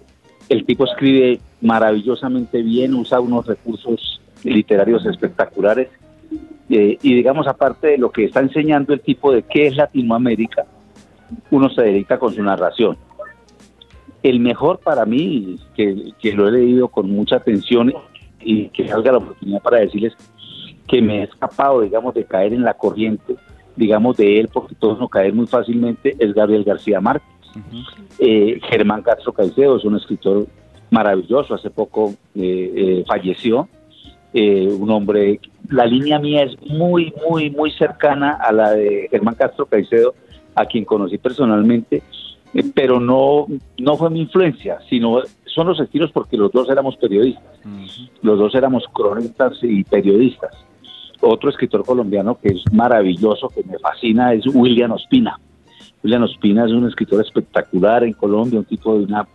El 0.49 0.65
tipo 0.65 0.85
escribe 0.85 1.41
maravillosamente 1.61 2.63
bien, 2.63 2.95
usa 2.95 3.21
unos 3.21 3.47
recursos 3.47 4.20
literarios 4.45 5.05
espectaculares. 5.07 5.89
Eh, 6.69 6.99
y 7.03 7.15
digamos, 7.15 7.49
aparte 7.49 7.89
de 7.89 7.99
lo 7.99 8.11
que 8.11 8.25
está 8.25 8.41
enseñando 8.41 8.93
el 8.93 9.01
tipo 9.01 9.33
de 9.33 9.43
qué 9.43 9.67
es 9.67 9.77
Latinoamérica, 9.77 10.67
uno 11.51 11.69
se 11.71 11.83
dedica 11.83 12.19
con 12.19 12.33
su 12.33 12.43
narración. 12.43 12.97
El 14.23 14.41
mejor 14.41 14.79
para 14.79 15.05
mí, 15.07 15.57
que, 15.75 16.13
que 16.21 16.33
lo 16.33 16.49
he 16.49 16.53
leído 16.53 16.89
con 16.89 17.11
mucha 17.11 17.37
atención 17.37 17.93
y 18.41 18.69
que 18.69 18.87
salga 18.89 19.13
la 19.13 19.19
oportunidad 19.19 19.63
para 19.63 19.79
decirles 19.79 20.15
que 20.87 21.01
me 21.01 21.21
he 21.21 21.23
escapado, 21.25 21.81
digamos, 21.81 22.15
de 22.15 22.25
caer 22.25 22.53
en 22.53 22.65
la 22.65 22.75
corriente, 22.75 23.37
digamos, 23.77 24.17
de 24.17 24.41
él, 24.41 24.49
porque 24.53 24.75
todos 24.75 24.99
no 24.99 25.09
caen 25.09 25.37
muy 25.37 25.47
fácilmente, 25.47 26.17
es 26.19 26.35
Gabriel 26.35 26.65
García 26.65 27.01
Márquez. 27.01 27.29
Eh, 28.19 28.61
Germán 28.69 29.03
Castro 29.03 29.33
Caicedo 29.33 29.77
es 29.77 29.85
un 29.85 29.97
escritor 29.97 30.47
maravilloso, 30.91 31.55
hace 31.55 31.71
poco 31.71 32.15
eh, 32.35 33.05
falleció, 33.07 33.69
eh, 34.33 34.69
un 34.69 34.91
hombre, 34.91 35.41
la 35.69 35.87
línea 35.87 36.19
mía 36.19 36.45
es 36.45 36.61
muy, 36.71 37.13
muy, 37.29 37.51
muy 37.51 37.71
cercana 37.73 38.33
a 38.33 38.53
la 38.53 38.73
de 38.73 39.09
Germán 39.11 39.35
Castro 39.35 39.67
Caicedo, 39.67 40.15
a 40.55 40.67
quien 40.67 40.85
conocí 40.85 41.19
personalmente, 41.19 42.03
eh, 42.55 42.65
pero 42.75 43.01
no, 43.01 43.47
no 43.79 43.97
fue 43.97 44.11
mi 44.11 44.21
influencia, 44.21 44.79
sino 44.89 45.23
son 45.47 45.67
los 45.67 45.81
estilos 45.81 46.13
porque 46.13 46.37
los 46.37 46.53
dos 46.53 46.69
éramos 46.71 46.97
periodistas, 46.97 47.61
los 48.23 48.39
dos 48.39 48.55
éramos 48.55 48.85
cronistas 48.93 49.59
y 49.63 49.83
periodistas. 49.85 50.55
Otro 51.23 51.51
escritor 51.51 51.85
colombiano 51.85 52.39
que 52.39 52.49
es 52.49 52.63
maravilloso, 52.73 53.49
que 53.49 53.63
me 53.65 53.79
fascina, 53.79 54.33
es 54.33 54.47
William 54.47 54.93
Ospina. 54.93 55.39
William 56.03 56.23
Ospina 56.23 56.65
es 56.65 56.73
un 56.73 56.89
escritor 56.89 57.21
espectacular 57.21 58.05
en 58.05 58.15
Colombia, 58.15 58.61
un 58.61 58.65
tipo 58.65 58.97
de 58.97 59.05
una 59.05 59.27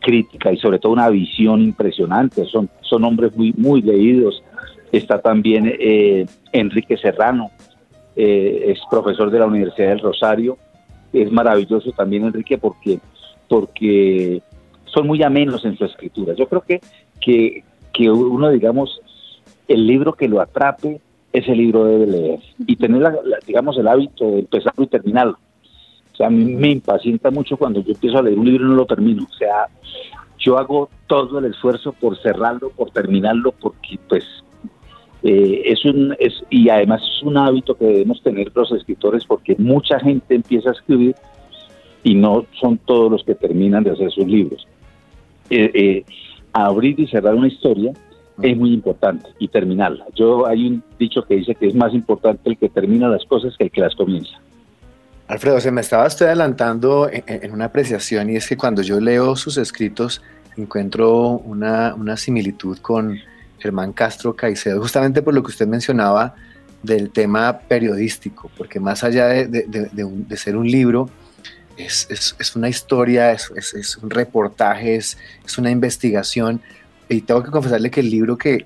crítica 0.00 0.52
y 0.52 0.58
sobre 0.58 0.78
todo 0.78 0.92
una 0.92 1.08
visión 1.08 1.60
impresionante. 1.60 2.44
Son, 2.44 2.68
son 2.80 3.04
hombres 3.04 3.36
muy, 3.36 3.52
muy 3.56 3.82
leídos. 3.82 4.42
Está 4.90 5.20
también 5.20 5.72
eh, 5.78 6.26
Enrique 6.52 6.96
Serrano, 6.96 7.50
eh, 8.16 8.66
es 8.68 8.80
profesor 8.90 9.30
de 9.30 9.38
la 9.38 9.46
Universidad 9.46 9.88
del 9.88 10.00
Rosario. 10.00 10.58
Es 11.12 11.30
maravilloso 11.30 11.92
también 11.92 12.24
Enrique 12.24 12.58
porque, 12.58 12.98
porque 13.48 14.42
son 14.84 15.06
muy 15.06 15.22
amenos 15.22 15.64
en 15.64 15.76
su 15.76 15.84
escritura. 15.84 16.34
Yo 16.34 16.46
creo 16.46 16.62
que, 16.62 16.80
que, 17.20 17.64
que 17.92 18.10
uno, 18.10 18.50
digamos, 18.50 19.00
el 19.68 19.86
libro 19.86 20.12
que 20.14 20.28
lo 20.28 20.40
atrape, 20.40 21.00
ese 21.32 21.54
libro 21.54 21.84
debe 21.84 22.06
leer 22.06 22.40
y 22.66 22.76
tener, 22.76 23.02
digamos, 23.46 23.78
el 23.78 23.88
hábito 23.88 24.30
de 24.30 24.40
empezarlo 24.40 24.84
y 24.84 24.88
terminarlo. 24.88 25.38
A 26.24 26.30
mí 26.30 26.44
me 26.44 26.70
impacienta 26.70 27.30
mucho 27.30 27.56
cuando 27.56 27.80
yo 27.80 27.92
empiezo 27.92 28.18
a 28.18 28.22
leer 28.22 28.38
un 28.38 28.46
libro 28.46 28.64
y 28.64 28.68
no 28.68 28.74
lo 28.74 28.86
termino. 28.86 29.24
O 29.24 29.34
sea, 29.34 29.68
yo 30.38 30.58
hago 30.58 30.90
todo 31.06 31.38
el 31.38 31.46
esfuerzo 31.46 31.92
por 31.92 32.20
cerrarlo, 32.20 32.70
por 32.70 32.90
terminarlo, 32.90 33.52
porque 33.52 33.98
pues 34.08 34.24
eh, 35.22 35.62
es 35.66 35.84
un 35.84 36.16
es 36.18 36.42
y 36.50 36.68
además 36.68 37.00
es 37.02 37.22
un 37.22 37.36
hábito 37.36 37.76
que 37.76 37.84
debemos 37.84 38.22
tener 38.22 38.50
los 38.54 38.72
escritores 38.72 39.24
porque 39.24 39.54
mucha 39.56 40.00
gente 40.00 40.34
empieza 40.34 40.70
a 40.70 40.72
escribir 40.72 41.14
y 42.02 42.14
no 42.14 42.44
son 42.60 42.78
todos 42.78 43.10
los 43.10 43.22
que 43.22 43.36
terminan 43.36 43.84
de 43.84 43.92
hacer 43.92 44.10
sus 44.10 44.26
libros. 44.26 44.66
Eh, 45.50 45.70
eh, 45.74 46.04
abrir 46.52 46.98
y 46.98 47.06
cerrar 47.06 47.34
una 47.34 47.48
historia 47.48 47.92
es 48.40 48.56
muy 48.56 48.72
importante 48.72 49.28
y 49.38 49.48
terminarla. 49.48 50.06
Yo 50.14 50.46
hay 50.46 50.66
un 50.66 50.82
dicho 50.98 51.22
que 51.22 51.36
dice 51.36 51.54
que 51.54 51.68
es 51.68 51.74
más 51.74 51.94
importante 51.94 52.50
el 52.50 52.56
que 52.56 52.68
termina 52.68 53.08
las 53.08 53.24
cosas 53.26 53.56
que 53.56 53.64
el 53.64 53.70
que 53.70 53.80
las 53.80 53.94
comienza. 53.94 54.40
Alfredo, 55.28 55.60
se 55.60 55.70
me 55.70 55.80
estaba 55.80 56.06
estoy 56.06 56.26
adelantando 56.26 57.08
en, 57.10 57.52
una 57.52 57.66
apreciación 57.66 58.30
y 58.30 58.36
es 58.36 58.48
que 58.48 58.56
cuando 58.56 58.82
yo 58.82 59.00
leo 59.00 59.36
sus 59.36 59.56
escritos 59.56 60.20
encuentro 60.56 61.38
una, 61.38 62.16
similitud 62.16 62.78
con 62.78 63.18
Germán 63.58 63.92
Castro 63.92 64.34
Caicedo, 64.34 64.80
justamente 64.80 65.22
por 65.22 65.32
lo 65.32 65.42
que 65.42 65.48
usted 65.48 65.66
mencionaba 65.66 66.34
del 66.82 67.10
tema 67.10 67.60
periodístico, 67.60 68.50
porque 68.58 68.80
más 68.80 69.04
allá 69.04 69.28
de, 69.28 70.36
ser 70.36 70.56
un 70.56 70.68
libro, 70.68 71.08
es, 71.76 72.54
una 72.54 72.68
historia, 72.68 73.32
es, 73.32 73.98
un 74.02 74.10
reportaje, 74.10 74.96
es, 74.96 75.16
una 75.56 75.70
investigación. 75.70 76.60
Y 77.08 77.20
tengo 77.22 77.42
que 77.42 77.50
confesarle 77.50 77.90
que 77.90 78.00
el 78.00 78.10
libro 78.10 78.36
que, 78.36 78.64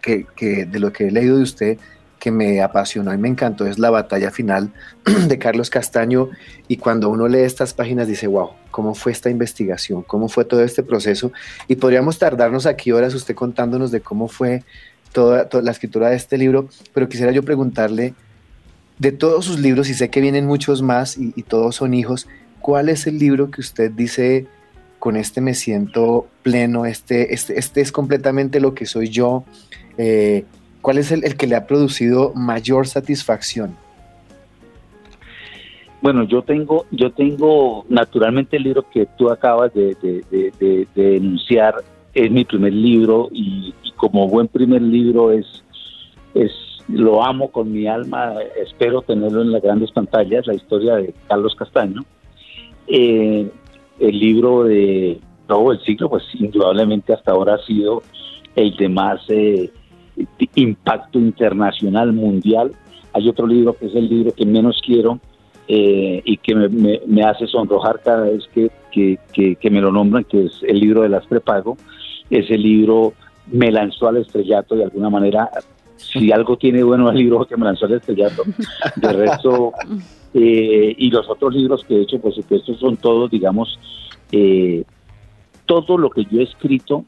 de 0.70 0.78
lo 0.80 0.92
que 0.92 1.08
he 1.08 1.10
leído 1.10 1.36
de 1.36 1.42
usted 1.42 1.78
que 2.18 2.30
me 2.30 2.62
apasionó 2.62 3.12
y 3.12 3.18
me 3.18 3.28
encantó 3.28 3.66
es 3.66 3.78
la 3.78 3.90
batalla 3.90 4.30
final 4.30 4.72
de 5.28 5.38
Carlos 5.38 5.70
Castaño 5.70 6.30
y 6.68 6.78
cuando 6.78 7.08
uno 7.10 7.28
lee 7.28 7.40
estas 7.40 7.74
páginas 7.74 8.08
dice, 8.08 8.26
wow, 8.26 8.50
¿cómo 8.70 8.94
fue 8.94 9.12
esta 9.12 9.30
investigación? 9.30 10.02
¿Cómo 10.02 10.28
fue 10.28 10.44
todo 10.44 10.62
este 10.62 10.82
proceso? 10.82 11.32
Y 11.68 11.76
podríamos 11.76 12.18
tardarnos 12.18 12.66
aquí 12.66 12.92
horas 12.92 13.14
usted 13.14 13.34
contándonos 13.34 13.90
de 13.90 14.00
cómo 14.00 14.28
fue 14.28 14.64
toda, 15.12 15.48
la 15.62 15.70
escritura 15.70 16.10
de 16.10 16.16
este 16.16 16.36
libro, 16.36 16.68
pero 16.92 17.08
quisiera 17.08 17.32
yo 17.32 17.42
preguntarle, 17.42 18.14
de 18.98 19.12
todos 19.12 19.44
sus 19.44 19.58
libros, 19.60 19.88
y 19.90 19.94
sé 19.94 20.08
que 20.08 20.20
vienen 20.20 20.46
muchos 20.46 20.82
más 20.82 21.18
y, 21.18 21.42
todos 21.42 21.76
son 21.76 21.94
hijos, 21.94 22.26
¿cuál 22.60 22.88
es 22.88 23.06
el 23.06 23.18
libro 23.18 23.50
que 23.50 23.60
usted 23.60 23.90
dice, 23.90 24.46
con 24.98 25.16
este 25.16 25.40
me 25.40 25.54
siento 25.54 26.26
pleno, 26.42 26.86
este, 26.86 27.34
este, 27.34 27.58
este 27.58 27.82
es 27.82 27.92
completamente 27.92 28.58
lo 28.58 28.74
que 28.74 28.86
soy 28.86 29.10
yo? 29.10 29.44
Eh, 29.98 30.44
¿Cuál 30.86 30.98
es 30.98 31.10
el, 31.10 31.36
que 31.36 31.48
le 31.48 31.56
ha 31.56 31.66
producido 31.66 32.32
mayor 32.36 32.86
satisfacción? 32.86 33.76
Bueno, 36.00 36.22
yo 36.22 36.42
tengo, 36.42 36.86
yo 36.92 37.10
tengo 37.10 37.84
naturalmente 37.88 38.56
el 38.56 38.62
libro 38.62 38.88
que 38.88 39.04
tú 39.18 39.28
acabas 39.28 39.74
de, 39.74 39.96
de, 40.00 40.86
denunciar, 40.94 41.74
es 42.14 42.30
mi 42.30 42.44
primer 42.44 42.72
libro 42.72 43.28
y, 43.32 43.74
como 43.96 44.28
buen 44.28 44.46
primer 44.46 44.80
libro 44.80 45.32
es, 45.32 45.64
es, 46.34 46.52
lo 46.86 47.24
amo 47.24 47.50
con 47.50 47.72
mi 47.72 47.88
alma, 47.88 48.34
espero 48.64 49.02
tenerlo 49.02 49.42
en 49.42 49.50
las 49.50 49.62
grandes 49.62 49.90
pantallas, 49.90 50.46
la 50.46 50.54
historia 50.54 50.94
de 50.94 51.12
Carlos 51.26 51.56
Castaño. 51.56 52.04
Eh, 52.86 53.50
el 53.98 54.20
libro 54.20 54.62
de 54.62 55.18
todo 55.48 55.72
el 55.72 55.80
siglo, 55.80 56.08
pues 56.08 56.22
indudablemente 56.34 57.12
hasta 57.12 57.32
ahora 57.32 57.56
ha 57.56 57.66
sido 57.66 58.04
el 58.54 58.76
de 58.76 58.88
más 58.88 59.20
eh, 59.30 59.72
impacto 60.54 61.18
internacional, 61.18 62.12
mundial. 62.12 62.72
Hay 63.12 63.28
otro 63.28 63.46
libro 63.46 63.74
que 63.74 63.86
es 63.86 63.94
el 63.94 64.08
libro 64.08 64.32
que 64.32 64.46
menos 64.46 64.80
quiero 64.84 65.20
eh, 65.68 66.22
y 66.24 66.36
que 66.36 66.54
me, 66.54 67.22
hace 67.24 67.46
sonrojar 67.46 68.00
cada 68.04 68.22
vez 68.22 68.48
que, 68.54 68.70
que, 68.92 69.70
me 69.70 69.80
lo 69.80 69.90
nombran, 69.90 70.24
que 70.24 70.44
es 70.44 70.62
el 70.62 70.80
libro 70.80 71.02
de 71.02 71.08
las 71.08 71.26
prepago. 71.26 71.76
Ese 72.30 72.56
libro 72.56 73.14
me 73.50 73.70
lanzó 73.70 74.08
al 74.08 74.18
estrellato 74.18 74.76
de 74.76 74.84
alguna 74.84 75.10
manera. 75.10 75.50
Si 75.96 76.30
algo 76.30 76.56
tiene 76.56 76.82
bueno 76.82 77.10
el 77.10 77.16
libro 77.16 77.44
que 77.46 77.56
me 77.56 77.64
lanzó 77.64 77.86
al 77.86 77.94
estrellato, 77.94 78.42
de 78.96 79.12
resto, 79.12 79.72
eh, 80.34 80.94
y 80.96 81.10
los 81.10 81.28
otros 81.28 81.54
libros 81.54 81.84
que 81.84 81.96
he 81.96 82.02
hecho, 82.02 82.20
por 82.20 82.34
supuesto, 82.34 82.74
son 82.74 82.96
todos, 82.96 83.30
digamos, 83.30 83.78
eh, 84.32 84.84
todo 85.66 85.98
lo 85.98 86.10
que 86.10 86.24
yo 86.30 86.40
he 86.40 86.44
escrito 86.44 87.04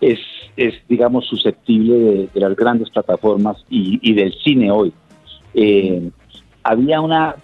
es, 0.00 0.18
es 0.56 0.74
digamos, 0.88 1.26
susceptible 1.26 2.28
de, 2.32 2.40
las 2.40 2.54
grandes 2.56 2.90
plataformas 2.90 3.64
y, 3.68 4.12
del 4.14 4.34
cine 4.42 4.70
hoy. 4.70 4.92
Eh, 5.54 6.10
había 6.62 7.00
una, 7.00 7.36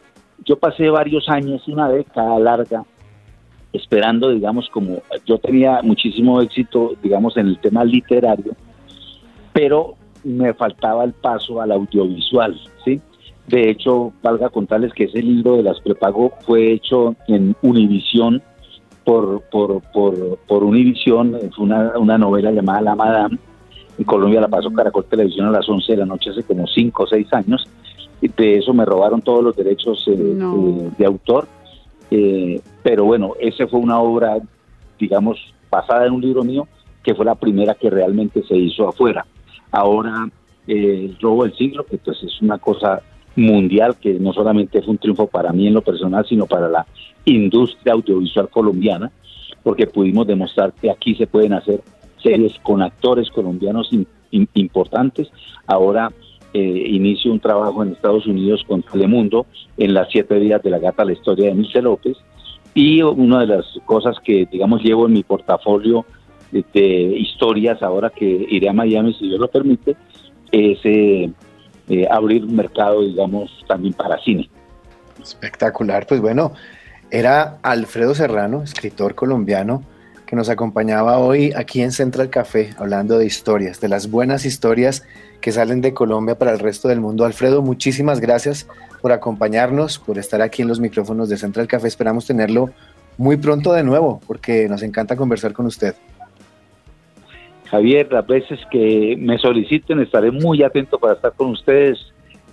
yo 0.44 0.58
pasé 0.58 0.88
varios 0.90 1.28
años, 1.28 1.66
una 1.68 1.88
década 1.88 2.38
larga, 2.38 2.84
esperando, 3.72 4.30
digamos, 4.30 4.68
como 4.70 5.02
yo 5.26 5.38
tenía 5.38 5.80
muchísimo 5.82 6.40
éxito, 6.40 6.94
digamos, 7.02 7.36
en 7.36 7.48
el 7.48 7.58
tema 7.58 7.84
literario, 7.84 8.54
pero 9.52 9.96
me 10.24 10.52
faltaba 10.54 11.04
el 11.04 11.12
paso 11.12 11.60
al 11.60 11.72
audiovisual, 11.72 12.58
¿sí? 12.84 13.00
De 13.46 13.70
hecho, 13.70 14.12
valga 14.22 14.50
contarles 14.50 14.92
que 14.92 15.04
ese 15.04 15.22
libro 15.22 15.56
de 15.56 15.62
las 15.62 15.80
prepago 15.80 16.32
fue 16.46 16.72
hecho 16.72 17.16
en 17.28 17.56
Univisión 17.62 18.42
por, 19.08 19.40
por, 19.50 19.80
por, 19.90 20.36
por 20.46 20.62
Univisión, 20.62 21.34
fue 21.56 21.64
una, 21.64 21.96
una 21.96 22.18
novela 22.18 22.52
llamada 22.52 22.82
La 22.82 22.94
Madame. 22.94 23.38
En 23.96 24.04
Colombia 24.04 24.42
la 24.42 24.48
pasó 24.48 24.70
Caracol 24.70 25.06
Televisión 25.06 25.46
a 25.46 25.50
las 25.50 25.66
11 25.66 25.92
de 25.92 25.96
la 25.96 26.04
noche 26.04 26.28
hace 26.28 26.42
como 26.42 26.66
5 26.66 27.04
o 27.04 27.06
6 27.06 27.32
años. 27.32 27.66
Y 28.20 28.28
de 28.28 28.58
eso 28.58 28.74
me 28.74 28.84
robaron 28.84 29.22
todos 29.22 29.42
los 29.42 29.56
derechos 29.56 30.04
eh, 30.08 30.12
eh, 30.14 30.90
de 30.98 31.06
autor. 31.06 31.48
Eh, 32.10 32.60
pero 32.82 33.06
bueno, 33.06 33.32
esa 33.40 33.66
fue 33.66 33.80
una 33.80 33.98
obra, 33.98 34.36
digamos, 34.98 35.38
basada 35.70 36.04
en 36.04 36.12
un 36.12 36.20
libro 36.20 36.44
mío, 36.44 36.68
que 37.02 37.14
fue 37.14 37.24
la 37.24 37.34
primera 37.34 37.76
que 37.76 37.88
realmente 37.88 38.42
se 38.42 38.58
hizo 38.58 38.90
afuera. 38.90 39.24
Ahora, 39.70 40.28
el 40.66 41.16
robo 41.18 41.44
del 41.44 41.56
siglo, 41.56 41.86
que 41.86 41.96
pues 41.96 42.22
es 42.22 42.42
una 42.42 42.58
cosa 42.58 43.00
mundial, 43.38 43.96
que 44.00 44.14
no 44.14 44.32
solamente 44.32 44.82
fue 44.82 44.90
un 44.92 44.98
triunfo 44.98 45.26
para 45.26 45.52
mí 45.52 45.66
en 45.66 45.74
lo 45.74 45.82
personal, 45.82 46.26
sino 46.28 46.46
para 46.46 46.68
la 46.68 46.86
industria 47.24 47.92
audiovisual 47.92 48.48
colombiana, 48.48 49.10
porque 49.62 49.86
pudimos 49.86 50.26
demostrar 50.26 50.72
que 50.72 50.90
aquí 50.90 51.14
se 51.14 51.26
pueden 51.26 51.52
hacer 51.52 51.82
series 52.22 52.58
con 52.62 52.82
actores 52.82 53.30
colombianos 53.30 53.90
importantes. 54.30 55.28
Ahora 55.66 56.10
eh, 56.52 56.60
inicio 56.60 57.30
un 57.30 57.40
trabajo 57.40 57.82
en 57.82 57.92
Estados 57.92 58.26
Unidos 58.26 58.64
con 58.66 58.82
Telemundo 58.82 59.46
en 59.76 59.94
las 59.94 60.08
siete 60.10 60.38
días 60.40 60.62
de 60.62 60.70
la 60.70 60.78
gata, 60.78 61.04
la 61.04 61.12
historia 61.12 61.46
de 61.46 61.54
Milce 61.54 61.80
López. 61.80 62.16
Y 62.74 63.02
una 63.02 63.40
de 63.40 63.46
las 63.46 63.66
cosas 63.84 64.16
que, 64.24 64.46
digamos, 64.50 64.82
llevo 64.82 65.06
en 65.06 65.12
mi 65.12 65.22
portafolio 65.22 66.04
de, 66.50 67.16
historias 67.18 67.82
ahora 67.82 68.10
que 68.10 68.46
iré 68.50 68.68
a 68.68 68.72
Miami, 68.72 69.14
si 69.14 69.28
Dios 69.28 69.40
lo 69.40 69.48
permite, 69.48 69.96
es 70.50 70.78
eh, 70.84 71.30
eh, 71.88 72.06
abrir 72.10 72.44
un 72.44 72.56
mercado, 72.56 73.02
digamos, 73.02 73.64
también 73.66 73.94
para 73.94 74.18
cine. 74.22 74.48
Espectacular, 75.22 76.06
pues 76.06 76.20
bueno, 76.20 76.52
era 77.10 77.58
Alfredo 77.62 78.14
Serrano, 78.14 78.62
escritor 78.62 79.14
colombiano, 79.14 79.82
que 80.26 80.36
nos 80.36 80.50
acompañaba 80.50 81.18
hoy 81.18 81.52
aquí 81.56 81.80
en 81.80 81.90
Central 81.90 82.28
Café, 82.28 82.74
hablando 82.76 83.18
de 83.18 83.24
historias, 83.24 83.80
de 83.80 83.88
las 83.88 84.10
buenas 84.10 84.44
historias 84.44 85.02
que 85.40 85.52
salen 85.52 85.80
de 85.80 85.94
Colombia 85.94 86.36
para 86.36 86.52
el 86.52 86.58
resto 86.58 86.88
del 86.88 87.00
mundo. 87.00 87.24
Alfredo, 87.24 87.62
muchísimas 87.62 88.20
gracias 88.20 88.66
por 89.00 89.12
acompañarnos, 89.12 89.98
por 89.98 90.18
estar 90.18 90.42
aquí 90.42 90.62
en 90.62 90.68
los 90.68 90.80
micrófonos 90.80 91.30
de 91.30 91.38
Central 91.38 91.66
Café. 91.66 91.88
Esperamos 91.88 92.26
tenerlo 92.26 92.70
muy 93.16 93.38
pronto 93.38 93.72
de 93.72 93.82
nuevo, 93.82 94.20
porque 94.26 94.68
nos 94.68 94.82
encanta 94.82 95.16
conversar 95.16 95.54
con 95.54 95.64
usted. 95.64 95.94
Javier, 97.70 98.10
las 98.10 98.26
veces 98.26 98.58
que 98.70 99.16
me 99.18 99.38
soliciten 99.38 100.00
estaré 100.00 100.30
muy 100.30 100.62
atento 100.62 100.98
para 100.98 101.14
estar 101.14 101.32
con 101.34 101.50
ustedes. 101.50 101.98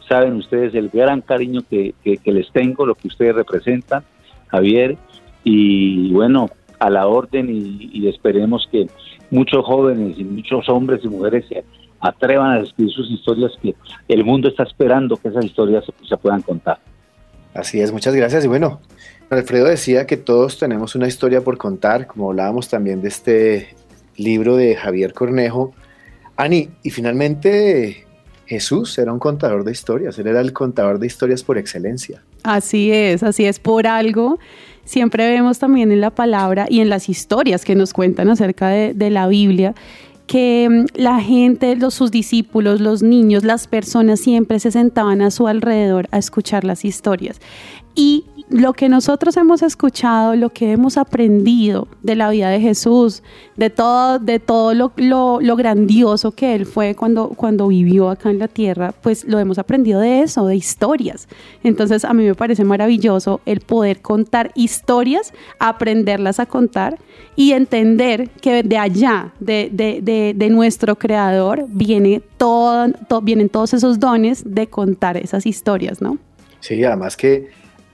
Saben 0.08 0.34
ustedes 0.34 0.76
el 0.76 0.90
gran 0.90 1.22
cariño 1.22 1.62
que, 1.70 1.94
les 2.26 2.52
tengo, 2.52 2.86
lo 2.86 2.96
que 2.96 3.08
ustedes 3.08 3.36
representan, 3.36 4.04
Javier. 4.48 4.98
Y 5.44 6.12
bueno, 6.12 6.50
a 6.80 6.90
la 6.90 7.08
orden 7.08 7.48
y, 7.50 8.08
esperemos 8.08 8.68
que 8.72 8.88
muchos 9.32 9.66
jóvenes 9.66 10.20
y 10.20 10.24
muchos 10.24 10.68
hombres 10.70 11.02
y 11.04 11.08
mujeres 11.08 11.46
se 11.48 11.64
atrevan 12.02 12.52
a 12.52 12.60
escribir 12.60 12.94
sus 12.94 13.10
historias 13.10 13.54
que 13.62 13.74
el 14.10 14.24
mundo 14.24 14.50
está 14.50 14.64
esperando 14.64 15.18
que 15.18 15.30
esas 15.30 15.46
historias 15.46 15.86
se 16.08 16.18
puedan 16.18 16.42
contar. 16.42 16.78
Así 17.54 17.80
es, 17.80 17.92
muchas 17.92 18.14
gracias. 18.14 18.44
Y 18.44 18.48
bueno, 18.50 18.82
Alfredo 19.30 19.66
decía 19.66 20.06
que 20.06 20.18
todos 20.18 20.60
tenemos 20.60 20.94
una 20.96 21.08
historia 21.08 21.42
por 21.42 21.58
contar, 21.58 22.06
como 22.06 22.30
hablábamos 22.30 22.70
también 22.70 23.02
de 23.02 23.08
este 23.08 23.76
libro 24.18 24.56
de 24.56 24.76
Javier 24.76 25.14
Cornejo. 25.14 25.74
Ani, 26.38 26.70
y 26.84 26.90
finalmente 26.90 28.06
Jesús 28.46 28.98
era 28.98 29.12
un 29.12 29.20
contador 29.20 29.64
de 29.64 29.72
historias, 29.72 30.18
él 30.20 30.28
era 30.28 30.42
el 30.42 30.54
contador 30.54 31.00
de 31.00 31.08
historias 31.08 31.44
por 31.44 31.58
excelencia. 31.58 32.22
Así 32.44 32.92
es, 32.92 33.24
así 33.24 33.46
es, 33.46 33.60
por 33.60 33.88
algo. 33.88 34.38
Siempre 34.84 35.28
vemos 35.28 35.58
también 35.58 35.92
en 35.92 36.00
la 36.00 36.12
palabra 36.12 36.68
y 36.70 36.82
en 36.82 36.90
las 36.90 37.10
historias 37.10 37.66
que 37.66 37.74
nos 37.74 37.92
cuentan 37.92 38.30
acerca 38.30 38.70
de, 38.70 39.10
la 39.10 39.28
Biblia 39.28 39.74
que 40.28 40.68
mm, 40.70 40.86
la 40.96 41.20
gente, 41.22 41.76
los, 41.76 41.96
sus 41.96 42.12
discípulos, 42.12 42.82
los 42.82 43.02
niños, 43.02 43.44
las 43.44 43.68
personas 43.68 44.20
siempre 44.20 44.60
se 44.60 44.72
sentaban 44.72 45.22
a 45.22 45.32
su 45.32 45.48
alrededor 45.48 46.08
a 46.12 46.20
escuchar 46.20 46.64
las 46.64 46.86
historias. 46.86 47.42
Y 47.96 48.26
lo 48.50 48.74
que 48.74 48.90
nosotros 48.90 49.38
hemos 49.38 49.64
escuchado, 49.64 50.36
lo 50.36 50.50
que 50.50 50.72
hemos 50.72 50.98
aprendido 50.98 51.88
de 52.04 52.16
la 52.16 52.30
vida 52.30 52.50
de 52.50 52.60
Jesús, 52.60 53.24
de 53.56 53.70
todo, 53.70 54.20
de 54.20 54.40
todo 54.40 54.74
lo, 54.74 54.92
lo, 54.98 55.56
grandioso 55.56 56.32
que 56.32 56.54
Él 56.54 56.66
fue 56.66 56.94
cuando, 56.94 57.30
cuando 57.30 57.68
vivió 57.68 58.10
acá 58.10 58.30
en 58.30 58.38
la 58.40 58.48
tierra, 58.48 58.94
pues 59.02 59.24
lo 59.24 59.40
hemos 59.40 59.58
aprendido 59.58 60.00
de 60.00 60.22
eso, 60.22 60.46
de 60.46 60.56
historias. 60.56 61.28
Entonces 61.64 62.06
a 62.06 62.14
mí 62.14 62.24
me 62.24 62.36
parece 62.36 62.64
maravilloso 62.64 63.42
el 63.46 63.62
poder 63.62 64.02
contar 64.02 64.52
historias, 64.54 65.34
aprenderlas 65.60 66.40
a 66.40 66.46
contar 66.46 67.00
y 67.36 67.54
entender 67.54 68.30
que 68.30 68.62
de 68.62 68.78
allá, 68.78 69.34
de, 69.40 69.70
de, 69.72 70.34
de, 70.36 70.50
nuestro 70.50 70.96
creador, 70.98 71.66
viene 71.68 72.22
todo, 72.38 72.94
vienen 73.22 73.50
todos 73.50 73.74
esos 73.74 74.00
dones 74.00 74.44
de 74.46 74.68
contar 74.68 75.18
esas 75.18 75.46
historias, 75.46 76.02
¿no? 76.02 76.18
Sí, 76.60 76.84
además 76.84 77.18
que 77.18 77.50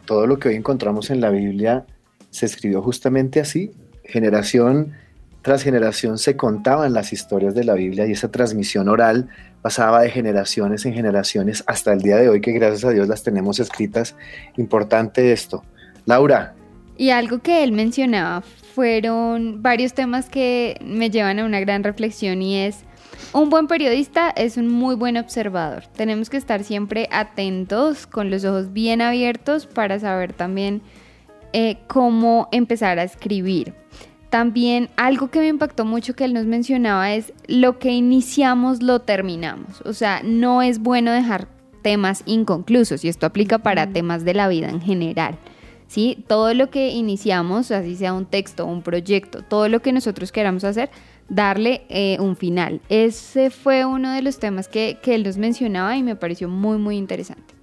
todo 0.06 0.28
lo 0.28 0.40
que 0.40 0.50
hoy 0.50 0.56
encontramos 0.56 1.10
en 1.10 1.22
la 1.22 1.30
Biblia 1.30 1.86
se 2.30 2.46
escribió 2.46 2.82
justamente 2.82 3.40
así. 3.40 3.72
Generación 4.04 4.94
tras 5.42 5.64
generación 5.64 6.20
se 6.20 6.36
contaban 6.38 6.94
las 6.94 7.14
historias 7.14 7.56
de 7.56 7.64
la 7.64 7.74
Biblia 7.74 8.06
y 8.06 8.12
esa 8.12 8.30
transmisión 8.30 8.88
oral 8.90 9.30
pasaba 9.62 10.02
de 10.02 10.12
generaciones 10.12 10.86
en 10.86 10.94
generaciones 10.94 11.64
hasta 11.66 11.94
el 11.94 12.02
día 12.02 12.18
de 12.18 12.30
hoy 12.30 12.42
que 12.42 12.52
gracias 12.52 12.86
a 12.86 12.92
Dios 12.92 13.08
las 13.08 13.24
tenemos 13.24 13.60
escritas. 13.60 14.16
Importante 14.58 15.32
esto. 15.32 15.64
Laura. 16.06 16.54
Y 16.98 17.10
algo 17.10 17.40
que 17.40 17.64
él 17.64 17.72
mencionaba 17.72 18.42
fueron 18.76 19.64
varios 19.64 19.94
temas 19.94 20.30
que 20.30 20.80
me 20.86 21.10
llevan 21.10 21.40
a 21.40 21.46
una 21.46 21.60
gran 21.60 21.84
reflexión 21.84 22.42
y 22.42 22.58
es 22.58 22.84
un 23.34 23.50
buen 23.50 23.68
periodista 23.68 24.30
es 24.30 24.58
un 24.58 24.68
muy 24.68 24.96
buen 24.96 25.18
observador. 25.18 25.84
Tenemos 25.96 26.30
que 26.30 26.38
estar 26.38 26.64
siempre 26.64 27.08
atentos, 27.12 28.08
con 28.08 28.30
los 28.30 28.44
ojos 28.46 28.74
bien 28.74 29.02
abiertos 29.02 29.66
para 29.66 30.00
saber 30.00 30.34
también 30.34 30.82
eh, 31.54 31.78
cómo 31.88 32.48
empezar 32.52 33.00
a 33.00 33.04
escribir. 33.04 33.74
También 34.30 34.90
algo 34.96 35.30
que 35.30 35.40
me 35.40 35.48
impactó 35.48 35.84
mucho 35.84 36.16
que 36.16 36.24
él 36.24 36.34
nos 36.34 36.46
mencionaba 36.46 37.14
es 37.14 37.34
lo 37.48 37.80
que 37.80 37.90
iniciamos 37.90 38.82
lo 38.82 39.00
terminamos. 39.00 39.82
O 39.82 39.94
sea, 39.94 40.22
no 40.24 40.62
es 40.62 40.80
bueno 40.80 41.12
dejar 41.12 41.48
temas 41.82 42.24
inconclusos 42.26 43.04
y 43.04 43.10
esto 43.10 43.26
aplica 43.26 43.60
para 43.60 43.88
temas 43.88 44.24
de 44.24 44.34
la 44.34 44.48
vida 44.48 44.70
en 44.70 44.82
general. 44.82 45.38
¿sí? 45.92 46.24
Todo 46.28 46.54
lo 46.54 46.70
que 46.70 46.92
iniciamos, 46.92 47.70
así 47.72 47.98
sea 47.98 48.14
un 48.14 48.26
texto, 48.26 48.66
un 48.66 48.82
proyecto, 48.82 49.42
todo 49.42 49.68
lo 49.68 49.82
que 49.82 49.92
nosotros 49.92 50.32
queramos 50.32 50.64
hacer, 50.64 50.90
darle 51.32 51.86
eh, 51.88 52.18
un 52.20 52.36
final. 52.36 52.82
Ese 52.90 53.50
fue 53.50 53.86
uno 53.86 54.12
de 54.12 54.22
los 54.22 54.38
temas 54.38 54.68
que, 54.68 55.00
él 55.06 55.24
nos 55.24 55.38
mencionaba 55.38 55.96
y 55.96 56.04
me 56.04 56.16
pareció 56.16 56.50
muy, 56.50 56.78
muy 56.78 56.98
interesante. 56.98 57.56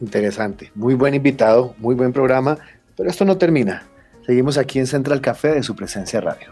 Interesante, 0.00 0.70
muy 0.74 0.94
buen 0.94 1.14
invitado, 1.14 1.74
muy 1.78 1.94
buen 1.94 2.12
programa, 2.12 2.58
pero 2.96 3.08
esto 3.08 3.24
no 3.24 3.38
termina. 3.38 3.84
Seguimos 4.26 4.58
aquí 4.58 4.78
en 4.78 4.86
Central 4.86 5.20
Café 5.20 5.48
de 5.52 5.62
su 5.62 5.74
presencia 5.74 6.20
radio. 6.20 6.48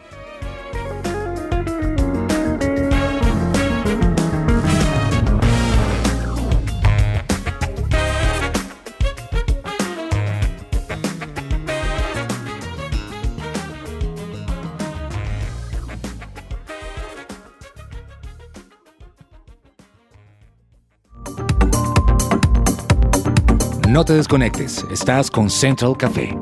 No 23.90 24.04
te 24.04 24.12
desconectes, 24.12 24.86
estás 24.92 25.28
con 25.28 25.50
Central 25.50 25.96
Café. 25.96 26.38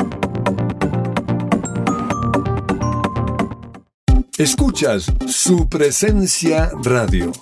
Escuchas 4.37 5.11
su 5.26 5.66
presencia 5.66 6.70
radio. 6.84 7.32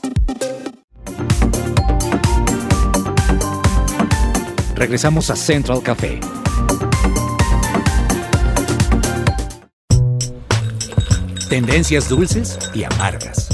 Regresamos 4.77 5.29
a 5.31 5.35
Central 5.35 5.83
Café. 5.83 6.21
Tendencias 11.49 12.09
dulces 12.09 12.57
y 12.73 12.85
amargas. 12.85 13.46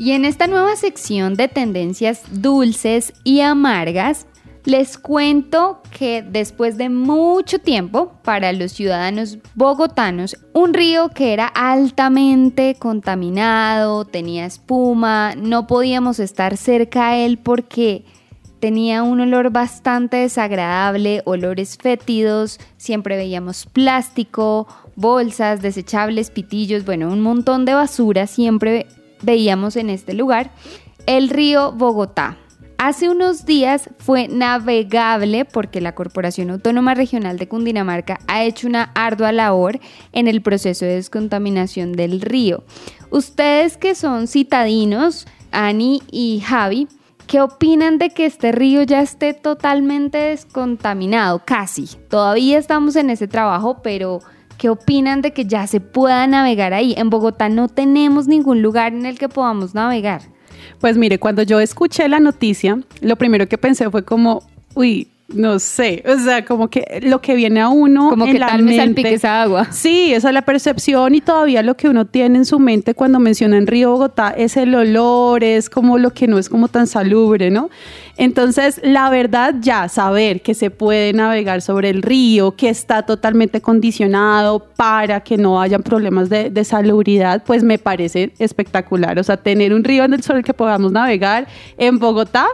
Y 0.00 0.12
en 0.12 0.24
esta 0.24 0.46
nueva 0.46 0.76
sección 0.76 1.34
de 1.34 1.46
tendencias 1.46 2.22
dulces 2.30 3.12
y 3.22 3.40
amargas, 3.40 4.26
les 4.64 4.96
cuento 4.96 5.82
que 5.90 6.22
después 6.22 6.78
de 6.78 6.88
mucho 6.88 7.58
tiempo, 7.58 8.14
para 8.24 8.54
los 8.54 8.72
ciudadanos 8.72 9.36
bogotanos, 9.54 10.38
un 10.54 10.72
río 10.72 11.10
que 11.10 11.34
era 11.34 11.48
altamente 11.48 12.76
contaminado, 12.78 14.06
tenía 14.06 14.46
espuma, 14.46 15.34
no 15.36 15.66
podíamos 15.66 16.18
estar 16.18 16.56
cerca 16.56 17.08
a 17.08 17.18
él 17.18 17.36
porque 17.36 18.06
tenía 18.58 19.02
un 19.02 19.20
olor 19.20 19.50
bastante 19.50 20.16
desagradable, 20.16 21.20
olores 21.26 21.76
fétidos, 21.76 22.58
siempre 22.78 23.18
veíamos 23.18 23.66
plástico, 23.66 24.66
bolsas, 24.96 25.60
desechables, 25.60 26.30
pitillos, 26.30 26.86
bueno, 26.86 27.08
un 27.08 27.20
montón 27.20 27.66
de 27.66 27.74
basura 27.74 28.26
siempre 28.26 28.86
veíamos 29.22 29.76
en 29.76 29.90
este 29.90 30.14
lugar. 30.14 30.50
El 31.06 31.28
río 31.28 31.72
Bogotá. 31.72 32.36
Hace 32.78 33.10
unos 33.10 33.44
días 33.44 33.90
fue 33.98 34.26
navegable 34.28 35.44
porque 35.44 35.82
la 35.82 35.94
Corporación 35.94 36.50
Autónoma 36.50 36.94
Regional 36.94 37.38
de 37.38 37.46
Cundinamarca 37.46 38.18
ha 38.26 38.42
hecho 38.42 38.66
una 38.66 38.84
ardua 38.94 39.32
labor 39.32 39.78
en 40.12 40.28
el 40.28 40.40
proceso 40.40 40.86
de 40.86 40.94
descontaminación 40.94 41.92
del 41.92 42.22
río. 42.22 42.64
Ustedes 43.10 43.76
que 43.76 43.94
son 43.94 44.28
citadinos, 44.28 45.26
Ani 45.52 46.02
y 46.10 46.40
Javi, 46.40 46.88
¿Qué 47.30 47.40
opinan 47.40 47.98
de 47.98 48.10
que 48.10 48.26
este 48.26 48.50
río 48.50 48.82
ya 48.82 49.02
esté 49.02 49.34
totalmente 49.34 50.18
descontaminado? 50.18 51.40
Casi. 51.44 51.86
Todavía 52.08 52.58
estamos 52.58 52.96
en 52.96 53.08
ese 53.08 53.28
trabajo, 53.28 53.82
pero 53.84 54.18
¿qué 54.60 54.68
opinan 54.68 55.22
de 55.22 55.32
que 55.32 55.46
ya 55.46 55.66
se 55.66 55.80
pueda 55.80 56.26
navegar 56.26 56.74
ahí? 56.74 56.94
En 56.98 57.08
Bogotá 57.08 57.48
no 57.48 57.68
tenemos 57.68 58.28
ningún 58.28 58.60
lugar 58.60 58.92
en 58.92 59.06
el 59.06 59.18
que 59.18 59.30
podamos 59.30 59.74
navegar. 59.74 60.20
Pues 60.80 60.98
mire, 60.98 61.18
cuando 61.18 61.42
yo 61.42 61.60
escuché 61.60 62.06
la 62.10 62.20
noticia, 62.20 62.78
lo 63.00 63.16
primero 63.16 63.48
que 63.48 63.56
pensé 63.56 63.88
fue 63.90 64.04
como, 64.04 64.42
uy, 64.74 65.08
no 65.34 65.58
sé, 65.58 66.02
o 66.06 66.18
sea, 66.18 66.44
como 66.44 66.68
que 66.68 67.00
lo 67.02 67.20
que 67.20 67.34
viene 67.34 67.60
a 67.60 67.68
uno 67.68 68.10
como 68.10 68.26
en 68.26 68.32
que 68.32 68.38
la 68.38 68.48
tal 68.48 68.62
mente, 68.62 69.14
esa 69.14 69.42
agua. 69.42 69.68
Sí, 69.70 70.12
esa 70.12 70.28
es 70.28 70.34
la 70.34 70.42
percepción 70.42 71.14
y 71.14 71.20
todavía 71.20 71.62
lo 71.62 71.76
que 71.76 71.88
uno 71.88 72.04
tiene 72.06 72.38
en 72.38 72.44
su 72.44 72.58
mente 72.58 72.94
cuando 72.94 73.20
menciona 73.20 73.56
en 73.56 73.66
Río 73.66 73.90
Bogotá 73.92 74.30
es 74.36 74.56
el 74.56 74.74
olor, 74.74 75.44
es 75.44 75.70
como 75.70 75.98
lo 75.98 76.10
que 76.10 76.26
no 76.26 76.38
es 76.38 76.48
como 76.48 76.68
tan 76.68 76.86
salubre, 76.86 77.50
¿no? 77.50 77.70
Entonces, 78.16 78.80
la 78.84 79.08
verdad 79.08 79.54
ya 79.60 79.88
saber 79.88 80.42
que 80.42 80.54
se 80.54 80.70
puede 80.70 81.12
navegar 81.12 81.62
sobre 81.62 81.88
el 81.88 82.02
río, 82.02 82.52
que 82.52 82.68
está 82.68 83.02
totalmente 83.02 83.60
condicionado 83.60 84.66
para 84.76 85.20
que 85.20 85.38
no 85.38 85.60
hayan 85.60 85.82
problemas 85.82 86.28
de, 86.28 86.50
de 86.50 86.64
salubridad, 86.64 87.42
pues 87.44 87.62
me 87.62 87.78
parece 87.78 88.32
espectacular. 88.38 89.18
O 89.18 89.24
sea, 89.24 89.36
tener 89.38 89.72
un 89.72 89.84
río 89.84 90.04
en 90.04 90.12
el 90.12 90.22
sobre 90.22 90.40
el 90.40 90.44
que 90.44 90.54
podamos 90.54 90.92
navegar 90.92 91.46
en 91.78 91.98
Bogotá 91.98 92.48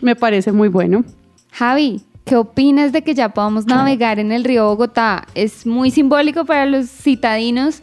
me 0.00 0.16
parece 0.16 0.52
muy 0.52 0.68
bueno. 0.68 1.04
Javi, 1.52 2.02
¿qué 2.24 2.36
opinas 2.36 2.92
de 2.92 3.02
que 3.02 3.14
ya 3.14 3.30
podamos 3.30 3.66
navegar 3.66 4.18
en 4.18 4.32
el 4.32 4.44
río 4.44 4.66
Bogotá? 4.66 5.26
Es 5.34 5.66
muy 5.66 5.90
simbólico 5.90 6.44
para 6.44 6.66
los 6.66 6.88
citadinos 6.88 7.82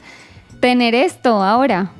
tener 0.60 0.96
esto 0.96 1.42
ahora. 1.44 1.92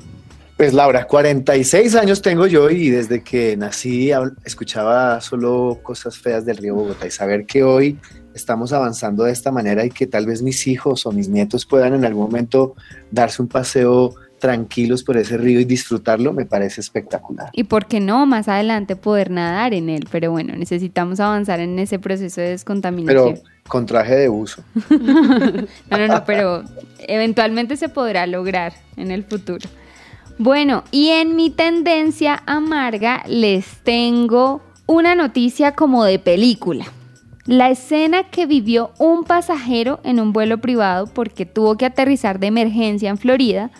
Pues 0.56 0.74
Laura, 0.74 1.06
46 1.06 1.94
años 1.94 2.20
tengo 2.20 2.46
yo 2.46 2.68
y 2.68 2.90
desde 2.90 3.22
que 3.22 3.56
nací 3.56 4.08
hab- 4.08 4.34
escuchaba 4.44 5.20
solo 5.22 5.78
cosas 5.82 6.18
feas 6.18 6.44
del 6.44 6.58
río 6.58 6.74
Bogotá 6.74 7.06
y 7.06 7.10
saber 7.10 7.46
que 7.46 7.62
hoy 7.62 7.98
estamos 8.34 8.72
avanzando 8.72 9.24
de 9.24 9.32
esta 9.32 9.50
manera 9.50 9.84
y 9.86 9.90
que 9.90 10.06
tal 10.06 10.26
vez 10.26 10.42
mis 10.42 10.66
hijos 10.66 11.06
o 11.06 11.12
mis 11.12 11.28
nietos 11.28 11.64
puedan 11.64 11.94
en 11.94 12.04
algún 12.04 12.24
momento 12.24 12.74
darse 13.10 13.40
un 13.40 13.48
paseo 13.48 14.14
tranquilos 14.40 15.04
por 15.04 15.16
ese 15.16 15.36
río 15.36 15.60
y 15.60 15.64
disfrutarlo 15.64 16.32
me 16.32 16.46
parece 16.46 16.80
espectacular. 16.80 17.50
Y 17.52 17.64
por 17.64 17.86
qué 17.86 18.00
no 18.00 18.26
más 18.26 18.48
adelante 18.48 18.96
poder 18.96 19.30
nadar 19.30 19.72
en 19.74 19.88
él. 19.88 20.08
Pero 20.10 20.32
bueno, 20.32 20.56
necesitamos 20.56 21.20
avanzar 21.20 21.60
en 21.60 21.78
ese 21.78 22.00
proceso 22.00 22.40
de 22.40 22.46
Pero 22.46 22.52
descontaminación. 22.52 23.40
con 23.68 23.86
traje 23.86 24.16
de 24.16 24.28
buzo. 24.28 24.64
No, 25.90 25.98
no, 25.98 26.06
no, 26.08 26.24
pero 26.24 26.64
eventualmente 27.06 27.76
se 27.76 27.88
podrá 27.88 28.26
lograr 28.26 28.72
en 28.96 29.10
el 29.10 29.24
futuro. 29.24 29.68
Bueno, 30.38 30.84
y 30.90 31.10
en 31.10 31.36
mi 31.36 31.50
tendencia 31.50 32.42
amarga 32.46 33.22
les 33.28 33.66
tengo 33.84 34.62
una 34.86 35.14
noticia 35.14 35.72
como 35.72 36.04
de 36.04 36.18
película. 36.18 36.86
La 37.46 37.70
escena 37.70 38.24
que 38.30 38.46
vivió 38.46 38.92
un 38.98 39.24
pasajero 39.24 40.00
en 40.04 40.20
un 40.20 40.32
vuelo 40.32 40.58
privado 40.58 41.06
porque 41.06 41.46
tuvo 41.46 41.76
que 41.76 41.84
aterrizar 41.86 42.38
de 42.38 42.46
emergencia 42.46 43.10
en 43.10 43.18
Florida, 43.18 43.70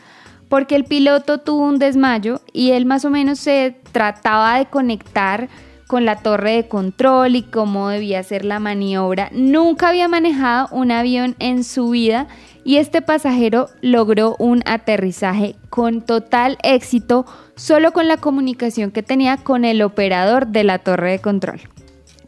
porque 0.50 0.74
el 0.74 0.84
piloto 0.84 1.38
tuvo 1.38 1.64
un 1.64 1.78
desmayo 1.78 2.42
y 2.52 2.72
él 2.72 2.84
más 2.84 3.06
o 3.06 3.10
menos 3.10 3.38
se 3.38 3.76
trataba 3.92 4.58
de 4.58 4.66
conectar 4.66 5.48
con 5.86 6.04
la 6.04 6.16
torre 6.16 6.52
de 6.52 6.68
control 6.68 7.36
y 7.36 7.42
cómo 7.42 7.88
debía 7.88 8.22
ser 8.22 8.44
la 8.44 8.58
maniobra. 8.58 9.28
Nunca 9.32 9.88
había 9.88 10.08
manejado 10.08 10.68
un 10.72 10.90
avión 10.90 11.36
en 11.38 11.64
su 11.64 11.90
vida 11.90 12.26
y 12.64 12.76
este 12.76 13.00
pasajero 13.00 13.68
logró 13.80 14.36
un 14.38 14.62
aterrizaje 14.66 15.54
con 15.70 16.02
total 16.02 16.58
éxito 16.62 17.26
solo 17.54 17.92
con 17.92 18.08
la 18.08 18.18
comunicación 18.18 18.90
que 18.90 19.02
tenía 19.02 19.36
con 19.36 19.64
el 19.64 19.82
operador 19.82 20.48
de 20.48 20.64
la 20.64 20.78
torre 20.78 21.12
de 21.12 21.18
control. 21.20 21.60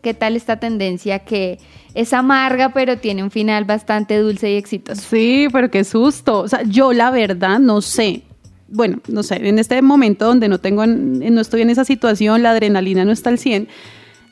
¿Qué 0.03 0.15
tal 0.15 0.35
esta 0.35 0.57
tendencia 0.57 1.21
que 1.21 1.59
es 1.95 2.13
amarga 2.13 2.71
pero 2.71 2.99
tiene 2.99 3.23
un 3.23 3.31
final 3.31 3.65
bastante 3.65 4.19
dulce 4.19 4.51
y 4.51 4.57
exitoso? 4.57 5.01
Sí, 5.01 5.47
pero 5.53 5.71
qué 5.71 5.85
susto. 5.85 6.41
O 6.41 6.49
sea, 6.49 6.63
yo 6.65 6.93
la 6.93 7.13
verdad 7.13 7.61
no 7.61 7.81
sé. 7.81 8.23
Bueno, 8.69 8.99
no 9.07 9.23
sé, 9.23 9.37
en 9.37 9.61
este 9.61 9.81
momento 9.81 10.27
donde 10.27 10.49
no 10.49 10.59
tengo, 10.59 10.85
no 10.87 11.41
estoy 11.41 11.63
en 11.63 11.71
esa 11.71 11.85
situación, 11.85 12.43
la 12.43 12.51
adrenalina 12.51 13.05
no 13.05 13.13
está 13.13 13.31
al 13.31 13.39
100, 13.39 13.69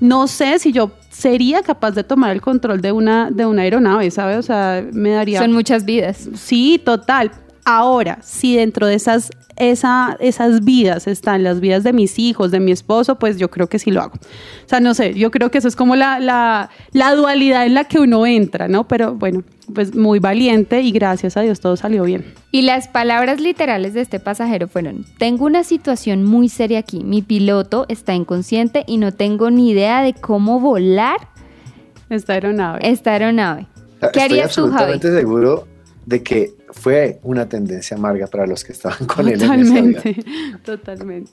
no 0.00 0.26
sé 0.28 0.58
si 0.58 0.72
yo 0.72 0.92
sería 1.10 1.62
capaz 1.62 1.92
de 1.92 2.04
tomar 2.04 2.32
el 2.32 2.40
control 2.40 2.80
de 2.80 2.90
una, 2.90 3.30
de 3.30 3.44
una 3.44 3.62
aeronave, 3.62 4.10
¿sabes? 4.10 4.38
O 4.38 4.42
sea, 4.42 4.82
me 4.92 5.10
daría... 5.10 5.40
Son 5.40 5.52
muchas 5.52 5.84
vidas. 5.84 6.30
Sí, 6.34 6.80
total. 6.82 7.30
Ahora, 7.72 8.18
si 8.22 8.56
dentro 8.56 8.88
de 8.88 8.94
esas, 8.94 9.30
esa, 9.54 10.16
esas 10.18 10.64
vidas 10.64 11.06
están 11.06 11.44
las 11.44 11.60
vidas 11.60 11.84
de 11.84 11.92
mis 11.92 12.18
hijos, 12.18 12.50
de 12.50 12.58
mi 12.58 12.72
esposo, 12.72 13.14
pues 13.14 13.38
yo 13.38 13.48
creo 13.48 13.68
que 13.68 13.78
sí 13.78 13.92
lo 13.92 14.02
hago. 14.02 14.14
O 14.14 14.68
sea, 14.68 14.80
no 14.80 14.92
sé, 14.92 15.14
yo 15.14 15.30
creo 15.30 15.52
que 15.52 15.58
eso 15.58 15.68
es 15.68 15.76
como 15.76 15.94
la, 15.94 16.18
la, 16.18 16.68
la 16.92 17.14
dualidad 17.14 17.64
en 17.66 17.74
la 17.74 17.84
que 17.84 18.00
uno 18.00 18.26
entra, 18.26 18.66
¿no? 18.66 18.88
Pero 18.88 19.14
bueno, 19.14 19.44
pues 19.72 19.94
muy 19.94 20.18
valiente 20.18 20.80
y 20.82 20.90
gracias 20.90 21.36
a 21.36 21.42
Dios 21.42 21.60
todo 21.60 21.76
salió 21.76 22.02
bien. 22.02 22.24
Y 22.50 22.62
las 22.62 22.88
palabras 22.88 23.40
literales 23.40 23.94
de 23.94 24.00
este 24.00 24.18
pasajero 24.18 24.66
fueron, 24.66 25.04
tengo 25.18 25.44
una 25.44 25.62
situación 25.62 26.24
muy 26.24 26.48
seria 26.48 26.80
aquí, 26.80 27.04
mi 27.04 27.22
piloto 27.22 27.86
está 27.88 28.14
inconsciente 28.14 28.82
y 28.88 28.96
no 28.96 29.12
tengo 29.12 29.52
ni 29.52 29.70
idea 29.70 30.02
de 30.02 30.12
cómo 30.14 30.58
volar 30.58 31.18
Esta 32.08 32.32
aeronave. 32.32 32.80
esta 32.82 33.12
aeronave. 33.12 33.68
¿Qué 34.00 34.06
Estoy 34.06 34.22
harías 34.22 34.54
tú, 34.56 34.62
Javi? 34.62 34.72
absolutamente 34.74 35.12
seguro 35.20 35.69
de 36.10 36.24
que 36.24 36.54
fue 36.72 37.20
una 37.22 37.48
tendencia 37.48 37.96
amarga 37.96 38.26
para 38.26 38.44
los 38.44 38.64
que 38.64 38.72
estaban 38.72 39.06
con 39.06 39.28
él 39.28 39.40
en 39.40 39.60
ese 39.60 39.78
avión. 39.78 39.94
Totalmente, 39.94 40.24
totalmente. 40.64 41.30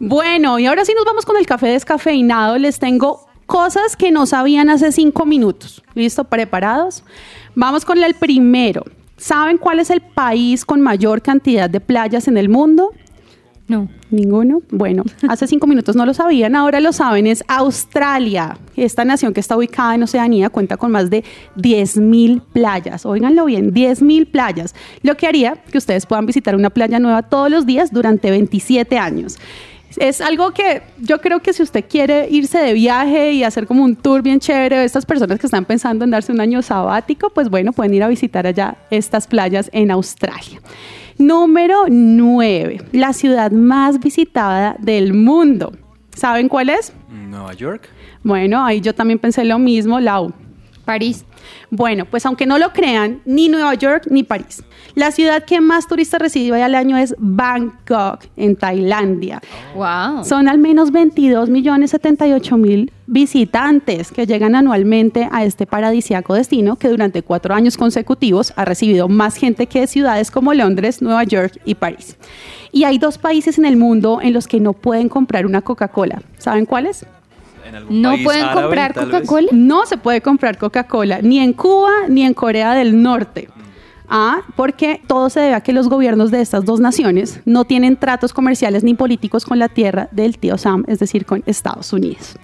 Bueno, 0.01 0.59
y 0.59 0.67
ahora 0.67 0.85
sí 0.85 0.93
nos 0.95 1.05
vamos 1.05 1.27
con 1.27 1.37
el 1.37 1.47
café 1.47 1.69
descafeinado. 1.69 2.59
Les 2.59 2.79
tengo 2.79 3.27
cosas 3.47 3.97
que 3.97 4.11
no 4.11 4.27
sabían 4.27 4.71
hace 4.71 4.93
cinco 4.93 5.27
minutos. 5.27 5.83
¿Listo? 5.95 6.25
¿Preparados? 6.25 7.03
Vamos 7.55 7.85
con 7.85 8.03
el 8.03 8.15
primero. 8.15 8.85
¿Saben 9.17 9.59
cuál 9.59 9.81
es 9.81 9.91
el 9.91 10.01
país 10.01 10.65
con 10.65 10.81
mayor 10.81 11.23
cantidad 11.23 11.69
de 11.69 11.81
playas 11.81 12.29
en 12.29 12.37
el 12.37 12.49
mundo? 12.49 12.93
No. 13.67 13.89
Ninguno. 14.11 14.63
Bueno, 14.71 15.05
hace 15.29 15.47
cinco 15.47 15.67
minutos 15.67 15.95
no 15.95 16.07
lo 16.07 16.15
sabían, 16.15 16.57
ahora 16.57 16.81
lo 16.81 16.93
saben, 16.95 17.27
es 17.27 17.45
Australia. 17.49 18.57
Esta 18.77 19.05
nación 19.05 19.35
que 19.35 19.41
está 19.41 19.57
ubicada 19.57 19.95
en 19.95 20.03
Oceanía 20.03 20.49
cuenta 20.49 20.79
con 20.79 20.91
más 20.91 21.11
de 21.11 21.25
10.000 21.57 22.41
playas. 22.41 23.05
Óiganlo 23.05 23.45
bien, 23.45 23.75
10.000 23.75 24.31
playas. 24.31 24.75
Lo 25.03 25.17
que 25.19 25.27
haría 25.27 25.63
que 25.71 25.77
ustedes 25.77 26.07
puedan 26.07 26.25
visitar 26.25 26.57
una 26.57 26.71
playa 26.71 26.99
nueva 26.99 27.23
todos 27.23 27.51
los 27.51 27.67
días 27.67 27.93
durante 27.93 28.31
27 28.31 28.99
años. 28.99 29.39
Es 29.97 30.21
algo 30.21 30.53
que 30.53 30.83
yo 30.99 31.21
creo 31.21 31.41
que 31.41 31.53
si 31.53 31.63
usted 31.63 31.85
quiere 31.89 32.29
irse 32.31 32.59
de 32.59 32.73
viaje 32.75 33.33
y 33.33 33.43
hacer 33.43 33.67
como 33.67 33.85
un 33.85 33.97
tour 33.97 34.23
bien 34.23 34.39
chévere, 34.39 34.85
estas 34.85 35.07
personas 35.07 35.39
que 35.39 35.47
están 35.47 35.65
pensando 35.65 36.05
en 36.05 36.11
darse 36.11 36.31
un 36.31 36.41
año 36.41 36.63
sabático, 36.63 37.31
pues 37.31 37.49
bueno, 37.49 37.73
pueden 37.73 37.95
ir 37.95 38.03
a 38.03 38.09
visitar 38.09 38.47
allá 38.47 38.77
estas 38.91 39.27
playas 39.27 39.71
en 39.73 39.91
Australia. 39.91 40.61
Número 41.17 41.87
9, 41.89 42.83
la 42.93 43.13
ciudad 43.13 43.51
más 43.51 43.99
visitada 43.99 44.77
del 44.79 45.15
mundo. 45.15 45.73
¿Saben 46.15 46.49
cuál 46.49 46.69
es? 46.69 46.93
Nueva 47.11 47.55
York. 47.55 47.89
Bueno, 48.23 48.65
ahí 48.65 48.81
yo 48.81 48.95
también 48.95 49.19
pensé 49.19 49.45
lo 49.45 49.59
mismo, 49.59 50.01
Lau. 50.01 50.33
París. 50.89 51.27
Bueno, 51.71 52.07
pues 52.07 52.25
aunque 52.25 52.47
no 52.47 52.57
lo 52.57 52.73
crean, 52.73 53.21
ni 53.27 53.51
Nueva 53.51 53.75
York 53.75 54.07
ni 54.09 54.23
París. 54.23 54.65
La 54.95 55.11
ciudad 55.11 55.45
que 55.45 55.61
más 55.61 55.87
turistas 55.87 56.19
recibe 56.19 56.63
al 56.63 56.75
año 56.75 56.97
es 56.97 57.15
Bangkok, 57.19 58.25
en 58.39 58.57
Tailandia. 58.57 59.43
Wow. 59.75 60.25
Son 60.25 60.49
al 60.49 60.57
menos 60.57 60.91
22 60.91 61.51
millones 61.51 61.91
78 61.91 62.57
mil 62.57 62.91
visitantes 63.07 64.11
que 64.11 64.27
llegan 64.27 64.55
anualmente 64.55 65.29
a 65.31 65.45
este 65.45 65.67
paradisiaco 65.67 66.33
destino 66.33 66.77
que 66.77 66.89
durante 66.89 67.23
cuatro 67.23 67.55
años 67.55 67.77
consecutivos 67.77 68.55
ha 68.57 68.65
recibido 68.65 69.09
más 69.09 69.37
gente 69.37 69.67
que 69.67 69.87
ciudades 69.87 70.31
como 70.31 70.55
Londres, 70.55 71.03
Nueva 71.03 71.25
York 71.25 71.61
y 71.67 71.75
París. 71.75 72.17
Y 72.73 72.85
hay 72.85 72.97
dos 72.97 73.19
países 73.19 73.59
en 73.59 73.67
el 73.67 73.77
mundo 73.77 74.21
en 74.23 74.33
los 74.33 74.49
que 74.49 74.59
no 74.59 74.73
pueden 74.73 75.11
comprar 75.11 75.45
una 75.45 75.61
Coca-Cola. 75.61 76.23
¿Saben 76.39 76.65
cuáles? 76.65 77.05
En 77.69 77.75
algún 77.75 78.03
¿No 78.03 78.11
país 78.11 78.25
pueden 78.25 78.45
árabe, 78.45 78.63
comprar. 78.63 78.95
Coca-Cola? 78.95 79.49
No 79.53 79.87
se 79.87 79.97
puede 79.97 80.21
comprar 80.21 80.59
Coca-Cola 80.59 81.21
ni 81.23 81.39
en 81.41 81.53
Cuba 81.53 81.91
ni 82.09 82.23
en 82.23 82.35
Corea 82.35 82.75
del 82.75 83.03
Norte. 83.03 83.49
Ah, 84.11 84.41
porque 84.57 85.03
todo 85.07 85.29
se 85.29 85.41
debe 85.41 85.55
a 85.55 85.61
que 85.61 85.75
los 85.75 85.89
gobiernos 85.89 86.31
de 86.31 86.41
estas 86.41 86.65
dos 86.65 86.81
naciones 86.81 87.41
no 87.45 87.67
tienen 87.67 87.99
tratos 87.99 88.33
comerciales 88.33 88.83
ni 88.83 88.95
políticos 88.95 89.45
con 89.45 89.59
la 89.59 89.69
tierra 89.69 90.09
del 90.13 90.39
tío 90.39 90.57
Sam, 90.57 90.85
es 90.89 90.99
decir, 90.99 91.27
con 91.27 91.43
Estados 91.45 91.93
Unidos. 91.93 92.37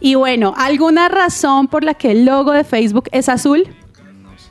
Y 0.00 0.14
bueno, 0.14 0.54
¿alguna 0.56 1.08
razón 1.08 1.68
por 1.68 1.84
la 1.84 1.92
que 1.92 2.12
el 2.12 2.24
logo 2.24 2.52
de 2.52 2.64
Facebook 2.64 3.04
es 3.12 3.28
azul? 3.28 3.68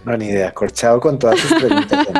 No, 0.06 0.16
ni 0.16 0.26
idea. 0.26 0.52
Corchado 0.54 1.00
con 1.00 1.20
todas 1.20 1.39
sus 1.39 1.54
preguntas. 1.54 2.08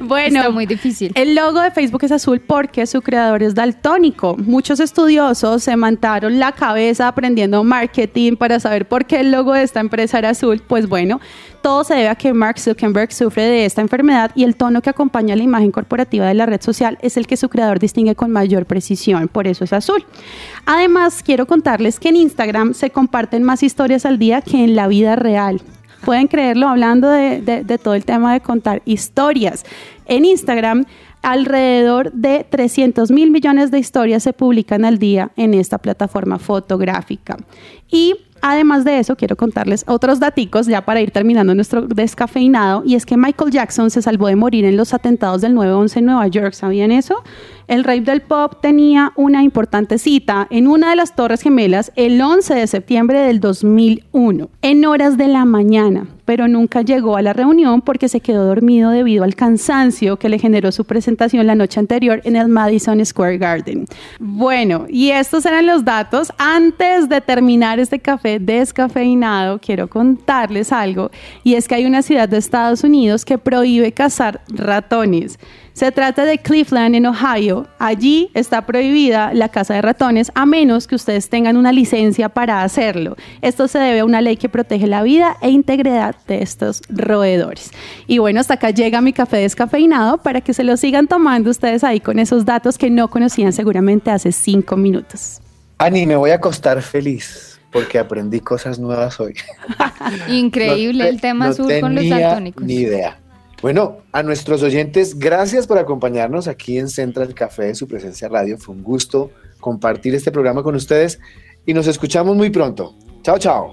Bueno, 0.00 0.38
Está 0.38 0.50
muy 0.50 0.66
difícil. 0.66 1.12
El 1.14 1.34
logo 1.34 1.60
de 1.60 1.70
Facebook 1.70 2.04
es 2.04 2.12
azul 2.12 2.40
porque 2.40 2.86
su 2.86 3.02
creador 3.02 3.42
es 3.42 3.54
daltónico. 3.54 4.36
Muchos 4.36 4.78
estudiosos 4.78 5.64
se 5.64 5.76
mantaron 5.76 6.38
la 6.38 6.52
cabeza 6.52 7.08
aprendiendo 7.08 7.64
marketing 7.64 8.36
para 8.36 8.60
saber 8.60 8.86
por 8.86 9.06
qué 9.06 9.20
el 9.20 9.32
logo 9.32 9.52
de 9.52 9.62
esta 9.62 9.80
empresa 9.80 10.18
era 10.18 10.30
azul. 10.30 10.62
Pues 10.66 10.88
bueno, 10.88 11.20
todo 11.62 11.82
se 11.82 11.94
debe 11.94 12.08
a 12.08 12.14
que 12.14 12.32
Mark 12.32 12.60
Zuckerberg 12.60 13.12
sufre 13.12 13.42
de 13.42 13.64
esta 13.64 13.80
enfermedad 13.80 14.30
y 14.34 14.44
el 14.44 14.54
tono 14.54 14.80
que 14.80 14.90
acompaña 14.90 15.34
la 15.34 15.42
imagen 15.42 15.72
corporativa 15.72 16.26
de 16.26 16.34
la 16.34 16.46
red 16.46 16.60
social 16.60 16.98
es 17.02 17.16
el 17.16 17.26
que 17.26 17.36
su 17.36 17.48
creador 17.48 17.80
distingue 17.80 18.14
con 18.14 18.30
mayor 18.30 18.66
precisión. 18.66 19.28
Por 19.28 19.46
eso 19.46 19.64
es 19.64 19.72
azul. 19.72 20.04
Además, 20.66 21.22
quiero 21.24 21.46
contarles 21.46 21.98
que 21.98 22.10
en 22.10 22.16
Instagram 22.16 22.74
se 22.74 22.90
comparten 22.90 23.42
más 23.42 23.62
historias 23.62 24.06
al 24.06 24.18
día 24.18 24.40
que 24.40 24.62
en 24.62 24.76
la 24.76 24.86
vida 24.86 25.16
real. 25.16 25.60
Pueden 26.04 26.28
creerlo 26.28 26.68
hablando 26.68 27.08
de, 27.08 27.78
todo 27.82 27.94
el 27.94 28.04
tema 28.04 28.32
de 28.32 28.40
contar 28.40 28.82
historias. 28.84 29.64
En 30.06 30.24
Instagram, 30.24 30.86
alrededor 31.22 32.12
de 32.12 32.46
300 32.48 33.10
mil 33.10 33.30
millones 33.30 33.70
de 33.70 33.78
historias 33.78 34.22
se 34.22 34.32
publican 34.32 34.84
al 34.84 34.98
día 34.98 35.30
en 35.36 35.54
esta 35.54 35.78
plataforma 35.78 36.38
fotográfica. 36.38 37.36
Y 37.90 38.14
además 38.42 38.84
de 38.84 38.98
eso, 38.98 39.16
quiero 39.16 39.36
contarles 39.36 39.84
otros 39.86 40.20
daticos 40.20 40.66
ya 40.66 40.84
para 40.84 41.00
ir 41.00 41.10
terminando 41.10 41.54
nuestro 41.54 41.82
descafeinado. 41.82 42.82
Y 42.84 42.94
es 42.94 43.06
que 43.06 43.16
Michael 43.16 43.50
Jackson 43.50 43.90
se 43.90 44.02
salvó 44.02 44.28
de 44.28 44.36
morir 44.36 44.64
en 44.64 44.76
los 44.76 44.94
atentados 44.94 45.40
del 45.40 45.54
9-11 45.54 45.96
en 45.96 46.04
Nueva 46.06 46.26
York. 46.28 46.52
¿Sabían 46.52 46.92
eso? 46.92 47.22
El 47.68 47.84
rey 47.84 48.00
del 48.00 48.20
pop 48.20 48.54
tenía 48.60 49.12
una 49.16 49.42
importante 49.42 49.98
cita 49.98 50.48
en 50.50 50.66
una 50.66 50.90
de 50.90 50.96
las 50.96 51.14
Torres 51.14 51.42
Gemelas 51.42 51.92
el 51.94 52.20
11 52.20 52.54
de 52.54 52.66
septiembre 52.66 53.20
del 53.20 53.38
2001, 53.38 54.48
en 54.62 54.84
horas 54.84 55.16
de 55.16 55.28
la 55.28 55.44
mañana, 55.44 56.08
pero 56.30 56.46
nunca 56.46 56.82
llegó 56.82 57.16
a 57.16 57.22
la 57.22 57.32
reunión 57.32 57.80
porque 57.80 58.08
se 58.08 58.20
quedó 58.20 58.44
dormido 58.44 58.92
debido 58.92 59.24
al 59.24 59.34
cansancio 59.34 60.16
que 60.16 60.28
le 60.28 60.38
generó 60.38 60.70
su 60.70 60.84
presentación 60.84 61.44
la 61.44 61.56
noche 61.56 61.80
anterior 61.80 62.20
en 62.22 62.36
el 62.36 62.46
Madison 62.46 63.04
Square 63.04 63.36
Garden. 63.36 63.84
Bueno, 64.20 64.86
y 64.88 65.10
estos 65.10 65.44
eran 65.44 65.66
los 65.66 65.84
datos. 65.84 66.32
Antes 66.38 67.08
de 67.08 67.20
terminar 67.20 67.80
este 67.80 67.98
café 67.98 68.38
descafeinado, 68.38 69.58
quiero 69.58 69.90
contarles 69.90 70.70
algo, 70.70 71.10
y 71.42 71.54
es 71.54 71.66
que 71.66 71.74
hay 71.74 71.84
una 71.84 72.00
ciudad 72.00 72.28
de 72.28 72.36
Estados 72.36 72.84
Unidos 72.84 73.24
que 73.24 73.36
prohíbe 73.36 73.90
cazar 73.90 74.40
ratones. 74.50 75.36
Se 75.80 75.92
trata 75.92 76.26
de 76.26 76.36
Cleveland, 76.36 76.94
en 76.94 77.06
Ohio. 77.06 77.66
Allí 77.78 78.30
está 78.34 78.66
prohibida 78.66 79.32
la 79.32 79.48
caza 79.48 79.72
de 79.72 79.80
ratones 79.80 80.30
a 80.34 80.44
menos 80.44 80.86
que 80.86 80.94
ustedes 80.94 81.30
tengan 81.30 81.56
una 81.56 81.72
licencia 81.72 82.28
para 82.28 82.62
hacerlo. 82.62 83.16
Esto 83.40 83.66
se 83.66 83.78
debe 83.78 84.00
a 84.00 84.04
una 84.04 84.20
ley 84.20 84.36
que 84.36 84.50
protege 84.50 84.86
la 84.86 85.02
vida 85.02 85.38
e 85.40 85.48
integridad 85.48 86.16
de 86.28 86.42
estos 86.42 86.82
roedores. 86.90 87.70
Y 88.06 88.18
bueno, 88.18 88.40
hasta 88.40 88.52
acá 88.52 88.68
llega 88.72 89.00
mi 89.00 89.14
café 89.14 89.38
descafeinado 89.38 90.18
para 90.18 90.42
que 90.42 90.52
se 90.52 90.64
lo 90.64 90.76
sigan 90.76 91.06
tomando 91.08 91.48
ustedes 91.50 91.82
ahí 91.82 92.00
con 92.00 92.18
esos 92.18 92.44
datos 92.44 92.76
que 92.76 92.90
no 92.90 93.08
conocían 93.08 93.54
seguramente 93.54 94.10
hace 94.10 94.32
cinco 94.32 94.76
minutos. 94.76 95.40
Ani, 95.78 96.04
me 96.04 96.16
voy 96.16 96.32
a 96.32 96.34
acostar 96.34 96.82
feliz 96.82 97.58
porque 97.72 97.98
aprendí 97.98 98.40
cosas 98.40 98.78
nuevas 98.78 99.18
hoy. 99.18 99.32
Increíble 100.28 101.04
No 101.04 101.08
te- 101.08 101.14
el 101.14 101.20
tema 101.22 101.46
no 101.46 101.52
azul 101.52 101.72
con 101.80 101.94
los 101.94 102.06
daltónicos. 102.06 102.66
Ni 102.66 102.74
idea. 102.74 103.16
Bueno, 103.62 103.98
a 104.12 104.22
nuestros 104.22 104.62
oyentes, 104.62 105.18
gracias 105.18 105.66
por 105.66 105.76
acompañarnos 105.76 106.48
aquí 106.48 106.78
en 106.78 106.88
Central 106.88 107.34
Café 107.34 107.64
de 107.64 107.74
su 107.74 107.86
presencia 107.86 108.28
radio. 108.28 108.56
Fue 108.56 108.74
un 108.74 108.82
gusto 108.82 109.30
compartir 109.60 110.14
este 110.14 110.32
programa 110.32 110.62
con 110.62 110.74
ustedes 110.74 111.20
y 111.66 111.74
nos 111.74 111.86
escuchamos 111.86 112.36
muy 112.36 112.48
pronto. 112.48 112.94
Chao, 113.22 113.38
chao. 113.38 113.72